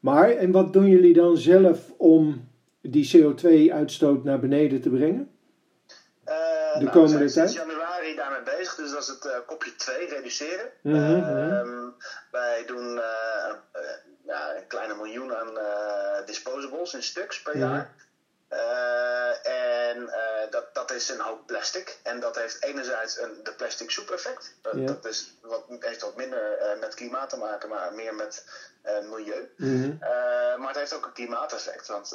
Maar, 0.00 0.30
en 0.30 0.52
wat 0.52 0.72
doen 0.72 0.86
jullie 0.86 1.14
dan 1.14 1.36
zelf 1.36 1.78
om 1.96 2.48
die 2.80 3.10
CO2-uitstoot 3.16 4.24
naar 4.24 4.40
beneden 4.40 4.80
te 4.80 4.90
brengen? 4.90 5.38
De 6.78 6.84
nou, 6.84 6.90
komende 6.90 7.32
tijd? 7.32 7.66
Bezig, 8.56 8.74
dus 8.74 8.90
dat 8.90 9.02
is 9.02 9.08
het 9.08 9.24
eh, 9.24 9.38
kopje 9.46 9.76
2, 9.76 10.08
reduceren. 10.08 10.70
Mhm, 10.82 10.96
mhm. 10.96 11.52
Ehm, 11.52 11.88
wij 12.30 12.64
doen 12.66 12.98
eh, 12.98 13.48
eh, 13.72 13.82
ja, 14.26 14.56
een 14.56 14.66
kleine 14.66 14.94
miljoen 14.94 15.34
aan 15.34 15.54
disposables 16.24 16.94
in 16.94 17.02
stuks 17.02 17.42
per 17.42 17.56
Mhm. 17.56 17.66
jaar. 17.66 17.90
En 19.42 20.10
dat, 20.50 20.74
dat 20.74 20.90
is 20.90 21.08
een 21.08 21.20
hoop 21.20 21.46
plastic. 21.46 21.98
En 22.02 22.20
dat 22.20 22.36
heeft 22.36 22.62
enerzijds 22.62 23.18
een, 23.18 23.40
de 23.42 23.52
plastic 23.52 23.90
soep 23.90 24.10
effect. 24.10 24.54
Dat, 24.62 25.04
is 25.04 25.34
wat, 25.42 25.64
heeft 25.80 26.02
wat 26.02 26.16
minder 26.16 26.58
met 26.80 26.94
klimaat 26.94 27.30
te 27.30 27.36
maken, 27.36 27.68
maar 27.68 27.92
meer 27.92 28.14
met 28.14 28.44
milieu. 29.02 29.50
Maar 30.58 30.68
het 30.68 30.76
heeft 30.76 30.94
ook 30.94 31.04
een 31.06 31.12
klimaateffect, 31.12 31.86
want 31.86 32.10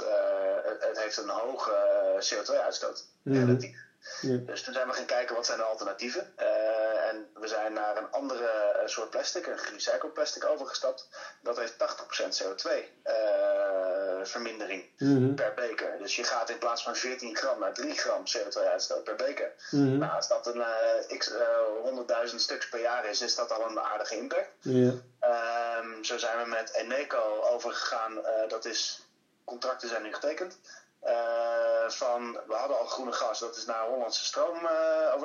het, 0.64 0.84
het 0.84 1.00
heeft 1.00 1.18
een 1.18 1.30
hoge 1.30 1.72
eh, 1.72 2.40
CO2-uitstoot. 2.40 3.06
Mhm. 3.24 3.46
relatief. 3.46 3.78
Ja. 4.22 4.38
Dus 4.38 4.64
toen 4.64 4.74
zijn 4.74 4.88
we 4.88 4.94
gaan 4.94 5.06
kijken 5.06 5.36
wat 5.36 5.46
zijn 5.46 5.58
de 5.58 5.64
alternatieven. 5.64 6.32
Eh, 6.36 7.08
en 7.08 7.30
we 7.34 7.48
zijn 7.48 7.74
naar 7.74 7.98
een 7.98 8.12
andere 8.12 8.48
eh, 8.48 8.88
soort 8.88 9.10
plastic, 9.10 9.46
een 9.46 9.58
gerecycled 9.58 10.14
plastic, 10.14 10.46
overgestapt. 10.46 11.08
Dat 11.42 11.58
heeft 11.58 11.78
80% 11.78 12.42
CO2-vermindering 12.44 14.86
Mhm. 14.98 15.34
per 15.34 15.54
beker. 15.54 15.98
Dus 15.98 16.16
je 16.16 16.24
gaat 16.24 16.50
in 16.50 16.58
plaats 16.58 16.84
van 16.84 16.96
14 16.96 17.36
gram 17.36 17.60
naar 17.60 17.74
3 17.74 17.94
gram 17.94 18.24
CO2-uitstoot 18.26 19.04
per 19.04 19.16
beker. 19.16 19.52
Mhm. 19.72 19.98
Nou, 19.98 20.16
als 20.16 20.28
dat 20.28 20.48
een 20.48 20.62
eh, 20.62 21.18
x, 21.18 21.32
eh, 21.32 21.58
100.000 21.84 22.42
stuks 22.42 22.70
per 22.70 22.80
jaar 22.80 23.06
is, 23.06 23.22
is 23.22 23.36
dat 23.36 23.52
al 23.52 23.66
een 23.70 23.80
aardige 23.80 24.16
impact. 24.16 24.50
Ja. 24.60 24.92
Ehm, 25.20 26.04
zo 26.04 26.18
zijn 26.18 26.44
we 26.44 26.50
met 26.50 26.74
Eneco 26.74 27.42
overgegaan. 27.42 28.26
eh, 28.26 28.50
dat 28.50 28.66
is, 28.66 29.02
contracten 29.46 29.90
zijn 29.90 30.02
nu 30.02 30.14
getekend. 30.14 30.58
Eh, 31.04 31.90
van, 31.90 32.32
we 32.48 32.54
hadden 32.54 32.80
al 32.80 32.86
groene 32.86 33.12
gas, 33.12 33.40
dat 33.40 33.56
is 33.56 33.66
naar 33.66 33.86
Hollandse 33.88 34.26
stroom. 34.26 34.66
eh, 34.66 35.14
eh, 35.14 35.22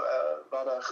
we 0.51 0.57
hadden, 0.57 0.83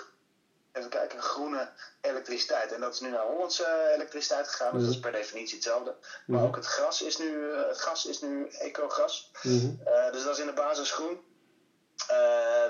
even 0.72 0.90
kijken, 0.90 1.22
groene 1.22 1.68
elektriciteit. 2.00 2.72
En 2.72 2.80
dat 2.80 2.94
is 2.94 3.00
nu 3.00 3.08
naar 3.08 3.24
Hollandse 3.26 3.90
elektriciteit 3.94 4.48
gegaan. 4.48 4.72
Dus 4.72 4.82
dat 4.84 4.90
is 4.94 5.00
per 5.00 5.12
definitie 5.12 5.54
hetzelfde. 5.54 5.94
Maar 6.26 6.38
Mhm. 6.38 6.46
ook 6.48 6.56
het, 6.56 6.66
gras 6.66 7.02
is 7.02 7.16
nu, 7.18 7.54
het 7.54 7.80
gas 7.80 8.06
is 8.06 8.20
nu 8.20 8.48
eco-gas. 8.48 9.30
Mhm. 9.42 9.70
Dus 10.12 10.24
dat 10.24 10.32
is 10.34 10.38
in 10.40 10.46
de 10.46 10.52
basis 10.52 10.90
groen. 10.92 11.24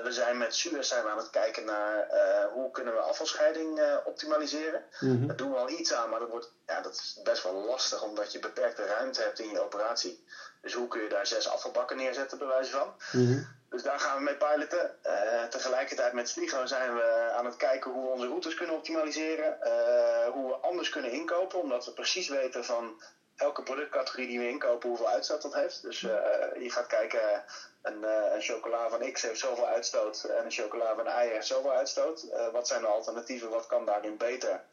We 0.03 0.07
zijn 0.13 0.37
met 0.37 0.55
Suez 0.55 0.87
zijn 0.87 1.03
we 1.03 1.09
aan 1.09 1.17
het 1.17 1.29
kijken 1.29 1.65
naar 1.65 2.07
hoe 2.53 2.71
kunnen 2.71 2.93
we 2.93 2.99
afvalscheiding 2.99 3.81
optimaliseren. 4.05 4.83
Mhm. 4.99 5.27
Daar 5.27 5.35
doen 5.35 5.51
we 5.51 5.57
al 5.57 5.69
iets 5.69 5.93
aan, 5.93 6.09
maar 6.09 6.19
dat, 6.19 6.29
wordt, 6.29 6.51
ja, 6.65 6.81
dat 6.81 6.93
is 6.93 7.19
best 7.23 7.43
wel 7.43 7.53
lastig 7.53 8.03
omdat 8.03 8.31
je 8.31 8.39
beperkte 8.39 8.85
ruimte 8.85 9.21
hebt 9.21 9.39
in 9.39 9.49
je 9.49 9.59
operatie. 9.61 10.25
Dus 10.67 10.75
hoe 10.75 10.87
kun 10.87 11.01
je 11.01 11.09
daar 11.09 11.27
zes 11.27 11.47
afvalbakken 11.47 11.97
neerzetten, 11.97 12.37
bij 12.37 12.47
wijze 12.47 12.71
van? 12.71 12.93
Mhm. 13.11 13.41
Dus 13.69 13.81
daar 13.81 13.99
gaan 13.99 14.17
we 14.17 14.23
mee 14.23 14.35
piloten. 14.35 14.95
Eh, 15.01 15.43
tegelijkertijd 15.43 16.13
met 16.13 16.29
Sligo 16.29 16.65
zijn 16.65 16.93
we 16.93 17.31
aan 17.37 17.45
het 17.45 17.55
kijken 17.55 17.91
hoe 17.91 18.03
we 18.03 18.09
onze 18.09 18.27
routes 18.27 18.53
kunnen 18.53 18.75
optimaliseren. 18.75 19.61
eh, 19.61 20.27
hoe 20.27 20.47
we 20.47 20.55
anders 20.57 20.89
kunnen 20.89 21.11
inkopen, 21.11 21.59
omdat 21.59 21.85
we 21.85 21.91
precies 21.91 22.27
weten 22.27 22.63
van 22.63 23.01
elke 23.35 23.63
productcategorie 23.63 24.27
die 24.27 24.39
we 24.39 24.47
inkopen, 24.47 24.89
hoeveel 24.89 25.07
uitstoot 25.07 25.41
dat 25.41 25.53
heeft. 25.53 25.81
Dus 25.81 26.03
eh, 26.03 26.61
je 26.61 26.69
gaat 26.69 26.87
kijken, 26.87 27.43
een, 27.81 28.03
een 28.33 28.41
chocola 28.41 28.89
van 28.89 29.11
X 29.11 29.21
heeft 29.21 29.39
zoveel 29.39 29.67
uitstoot 29.67 30.23
en 30.23 30.45
een 30.45 30.51
chocola 30.51 30.95
van 30.95 31.05
Y 31.05 31.27
heeft 31.27 31.47
zoveel 31.47 31.71
uitstoot. 31.71 32.25
Wat 32.51 32.67
zijn 32.67 32.81
de 32.81 32.87
alternatieven? 32.87 33.49
Wat 33.49 33.65
kan 33.67 33.85
daarin 33.85 34.17
beter? 34.17 34.63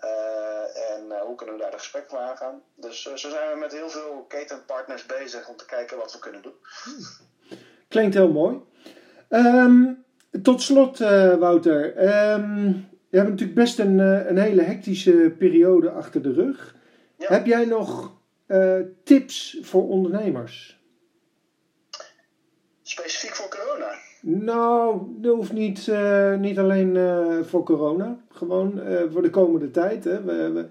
Eh, 0.00 0.94
en 0.94 1.12
eh, 1.12 1.20
hoe 1.20 1.34
kunnen 1.34 1.54
we 1.54 1.60
daar 1.60 1.70
de 1.70 1.78
gesprek 1.78 2.04
voor 2.08 2.18
aangaan? 2.18 2.62
Dus 2.74 3.06
eh, 3.06 3.14
zo 3.14 3.28
zijn 3.28 3.52
we 3.52 3.58
met 3.58 3.72
heel 3.72 3.88
veel 3.88 4.24
ketenpartners 4.28 5.06
bezig 5.06 5.48
om 5.48 5.56
te 5.56 5.66
kijken 5.66 5.96
wat 5.96 6.12
we 6.12 6.18
kunnen 6.18 6.42
doen. 6.42 6.54
Klinkt 7.88 8.14
heel 8.14 8.32
mooi. 8.32 8.60
Ehm, 9.28 9.92
tot 10.42 10.62
slot, 10.62 10.98
Wouter. 11.38 11.96
Ehm, 11.96 12.66
je 13.10 13.16
hebt 13.16 13.28
natuurlijk 13.28 13.58
best 13.58 13.78
een, 13.78 13.98
een 13.98 14.38
hele 14.38 14.62
hectische 14.62 15.34
periode 15.38 15.90
achter 15.90 16.22
de 16.22 16.32
rug. 16.32 16.74
Ja. 17.16 17.28
Heb 17.28 17.46
jij 17.46 17.64
nog 17.64 18.12
tips 19.04 19.58
voor 19.62 19.88
ondernemers? 19.88 20.82
Specifiek 22.82 23.34
voor. 23.34 23.48
Nou, 24.30 25.02
dat 25.08 25.34
hoeft 25.34 25.52
niet, 25.52 25.88
eh, 25.88 26.34
niet 26.34 26.58
alleen 26.58 26.96
eh, 26.96 27.38
voor 27.42 27.62
corona. 27.64 28.16
Gewoon 28.32 28.80
eh, 28.82 29.02
voor 29.12 29.22
de 29.22 29.30
komende 29.30 29.70
tijd. 29.70 30.04
Hè. 30.04 30.22
We, 30.22 30.50
we- 30.52 30.66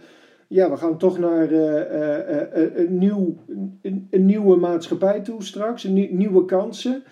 ja, 0.48 0.70
we 0.70 0.78
gaan 0.78 0.98
toch 0.98 1.18
naar 1.20 1.52
een, 1.52 2.98
nieuw, 2.98 3.36
een, 3.82 4.08
een 4.12 4.26
nieuwe 4.26 4.56
maatschappij 4.58 5.20
toe 5.20 5.44
straks. 5.44 5.84
Een 5.84 6.18
nieuwe 6.18 6.46
kansen. 6.46 7.04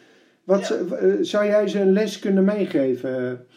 Wat 0.44 0.68
Ja. 0.68 0.78
zou 1.24 1.46
jij 1.46 1.68
ze 1.68 1.80
een 1.80 1.92
les 1.94 2.20
kunnen 2.20 2.44
meegeven? 2.44 3.48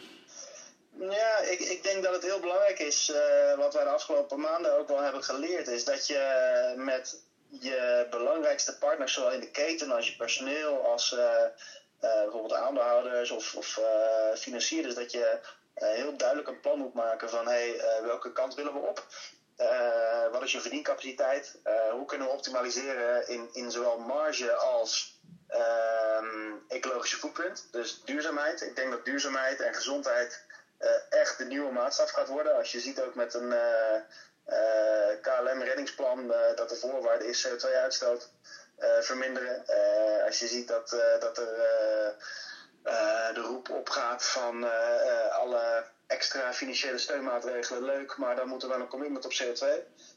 Ja, 0.99 1.39
ik, 1.51 1.59
ik 1.59 1.79
denk 1.83 2.03
dat 2.03 2.13
het 2.13 2.23
heel 2.25 2.39
belangrijk 2.39 2.79
is, 2.79 3.13
wat 3.57 3.73
wij 3.73 3.83
de 3.83 3.89
afgelopen 3.89 4.39
maanden 4.39 4.79
ook 4.79 4.87
wel 4.87 5.03
hebben 5.03 5.23
geleerd, 5.23 5.67
is 5.67 5.85
dat 5.85 6.07
je 6.07 6.21
met 6.77 7.21
je 7.49 8.07
belangrijkste 8.09 8.77
partners, 8.79 9.13
zowel 9.13 9.33
in 9.33 9.39
de 9.39 9.51
keten 9.51 9.91
als 9.91 10.09
je 10.09 10.15
personeel, 10.17 10.77
als 10.91 11.17
bijvoorbeeld 11.99 12.53
aandeelhouders 12.53 13.31
of, 13.31 13.55
of 13.55 13.77
eh, 13.77 14.35
financierders, 14.35 14.95
dat 14.95 15.11
je 15.11 15.39
eh, 15.73 15.89
heel 15.89 16.17
duidelijk 16.17 16.47
een 16.47 16.59
plan 16.59 16.77
moet 16.77 16.93
maken 16.93 17.29
van 17.29 17.47
hey, 17.47 17.79
eh, 17.79 18.03
welke 18.03 18.31
kant 18.31 18.55
willen 18.55 18.73
we 18.73 18.79
op. 18.79 19.05
wat 20.31 20.43
is 20.43 20.51
je 20.51 20.61
verdiencapaciteit? 20.61 21.59
hoe 21.91 22.05
kunnen 22.05 22.27
we 22.27 22.33
optimaliseren 22.33 23.27
in, 23.27 23.49
in 23.53 23.71
zowel 23.71 23.97
marge 23.97 24.51
als 24.51 25.19
ehm, 25.47 26.53
ecologische 26.67 27.17
footprint? 27.17 27.67
Dus 27.71 28.01
duurzaamheid. 28.05 28.61
Ik 28.61 28.75
denk 28.75 28.91
dat 28.91 29.05
duurzaamheid 29.05 29.61
en 29.61 29.73
gezondheid 29.73 30.43
echt 31.09 31.37
de 31.37 31.45
nieuwe 31.45 31.71
maatstaf 31.71 32.11
gaat 32.11 32.27
worden. 32.27 32.55
Als 32.55 32.71
je 32.71 32.79
ziet 32.79 33.01
ook 33.01 33.15
met 33.15 33.33
een 33.33 33.53
KLM-reddingsplan 35.21 36.27
dat 36.55 36.69
de 36.69 36.75
voorwaarde 36.75 37.27
is 37.27 37.47
CO2-uitstoot 37.47 38.29
verminderen. 38.99 39.63
als 40.25 40.39
je 40.39 40.47
ziet 40.47 40.67
dat, 40.67 40.89
dat 41.19 41.37
er 41.37 41.53
de 43.33 43.41
roep 43.41 43.69
opgaat 43.69 44.25
van 44.25 44.63
alle 45.31 45.83
extra 46.09 46.53
financiële 46.53 46.97
steunmaatregelen 46.97 47.83
leuk, 47.83 48.17
maar 48.17 48.35
dan 48.35 48.47
moet 48.47 48.63
er 48.63 48.69
wel 48.69 48.79
een 48.79 48.87
commitment 48.87 49.25
op 49.25 49.33
CO2. 49.33 49.65
Uh, 49.65 49.75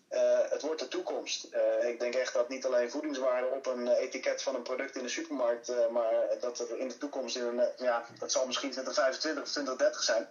eh, 0.09 0.51
het 0.51 0.62
wordt 0.62 0.81
de 0.81 0.88
toekomst. 0.88 1.48
Ik 1.81 1.98
denk 1.98 2.14
echt 2.14 2.33
dat 2.33 2.48
niet 2.48 2.64
alleen 2.64 2.90
voedingswaarde 2.90 3.46
op 3.46 3.66
een 3.66 3.88
etiket 3.88 4.42
van 4.42 4.55
een 4.55 4.62
product 4.62 4.96
in 4.96 5.03
de 5.03 5.09
supermarkt, 5.09 5.72
maar 5.90 6.14
dat 6.40 6.59
er 6.59 6.79
in 6.79 6.88
de 6.88 6.98
toekomst, 6.98 7.37
in 7.37 7.42
een, 7.42 7.68
ja, 7.77 8.05
dat 8.18 8.33
zal 8.33 8.46
misschien 8.46 8.70
2025 8.70 9.42
of 9.42 9.51
2030 9.51 10.03
zijn, 10.03 10.29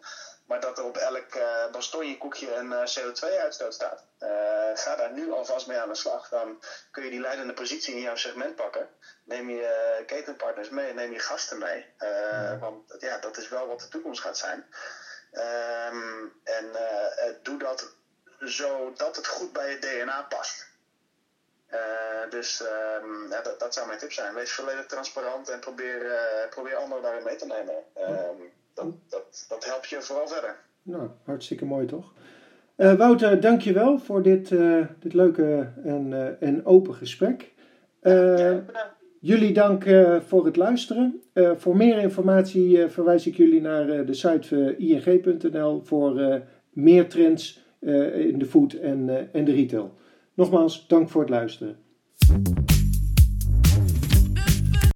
maar 0.52 0.60
dat 0.60 0.78
er 0.78 0.84
op 0.84 0.98
elk 0.98 1.28
bastonjekoekje 1.72 2.56
een 2.56 2.72
CO2-uitstoot 2.72 3.74
staat. 3.74 4.04
ga 4.74 4.96
daar 4.96 5.12
nu 5.12 5.32
alvast 5.32 5.68
mee 5.68 5.78
aan 5.78 5.88
de 5.88 5.96
slag. 5.96 6.30
Dan 6.30 6.62
kun 6.92 7.04
je 7.04 7.10
die 7.10 7.20
leidende 7.20 7.54
positie 7.54 7.96
in 7.96 8.02
jouw 8.02 8.16
segment 8.16 8.56
pakken. 8.56 8.90
Neem 9.24 9.50
je 9.50 10.04
ketenpartners 10.06 10.70
mee, 10.70 10.94
neem 10.94 11.12
je 11.12 11.20
gasten 11.20 11.58
mee. 11.58 11.86
Want 12.60 12.96
ja, 13.00 13.18
dat 13.18 13.38
is 13.38 13.50
wel 13.50 13.68
wat 13.68 13.80
de 13.80 13.88
toekomst 13.88 14.22
gaat 14.22 14.38
zijn. 14.38 14.66
Ehm, 15.32 16.26
en 16.44 16.66
uh, 16.66 17.34
doe 17.42 17.58
dat 17.58 17.94
zodat 18.40 19.16
het 19.16 19.28
goed 19.28 19.54
bij 19.54 19.70
je 19.70 19.80
DNA 19.80 20.22
past. 20.22 20.70
Uh, 21.70 22.30
dus 22.30 22.62
um, 22.62 23.30
ja, 23.30 23.42
dat, 23.42 23.60
dat, 23.60 23.74
zou 23.74 23.88
mijn 23.88 24.00
tip 24.00 24.12
zijn. 24.12 24.34
Wees 24.34 24.52
volledig 24.52 24.86
transparant 24.86 25.50
en 25.50 25.60
probeer, 25.60 26.06
uh, 26.06 26.50
probeer 26.50 26.76
anderen 26.76 27.04
daarin 27.04 27.24
mee 27.24 27.36
te 27.36 27.46
nemen. 27.46 27.84
Um, 27.98 28.54
dat, 28.74 28.86
dat, 29.10 29.46
dat 29.50 29.66
helpt 29.66 29.90
je 29.90 30.02
vooral 30.02 30.28
verder. 30.28 30.60
Nou, 30.82 31.10
hartstikke 31.24 31.66
mooi 31.66 31.86
toch? 31.86 32.14
Uh, 32.78 32.94
Wouter, 32.94 33.40
dankjewel 33.40 34.00
voor 34.00 34.22
dit, 34.22 34.50
dit 35.00 35.14
leuke 35.14 35.72
en, 35.84 36.38
en 36.40 36.66
open 36.66 36.94
gesprek. 36.94 37.54
Ja, 38.02 38.64
Jullie 39.22 39.54
dank 39.54 39.86
uh, 39.86 40.20
voor 40.20 40.46
het 40.46 40.56
luisteren. 40.56 41.22
Uh, 41.34 41.52
voor 41.56 41.78
meer 41.78 41.98
informatie 41.98 42.78
uh, 42.78 42.90
verwijs 42.90 43.28
ik 43.28 43.36
jullie 43.36 43.62
naar 43.62 44.06
de 44.06 44.14
site 44.14 44.76
ing.nl 44.78 45.82
voor 45.84 46.42
meer 46.70 47.10
trends 47.10 47.64
in 48.14 48.40
de 48.40 48.46
food 48.46 48.74
en, 48.74 49.30
en 49.34 49.46
de 49.46 49.52
retail. 49.52 49.94
Nogmaals, 50.34 50.88
dank 50.88 51.10
voor 51.10 51.22
het 51.22 51.30
luisteren. 51.30 51.78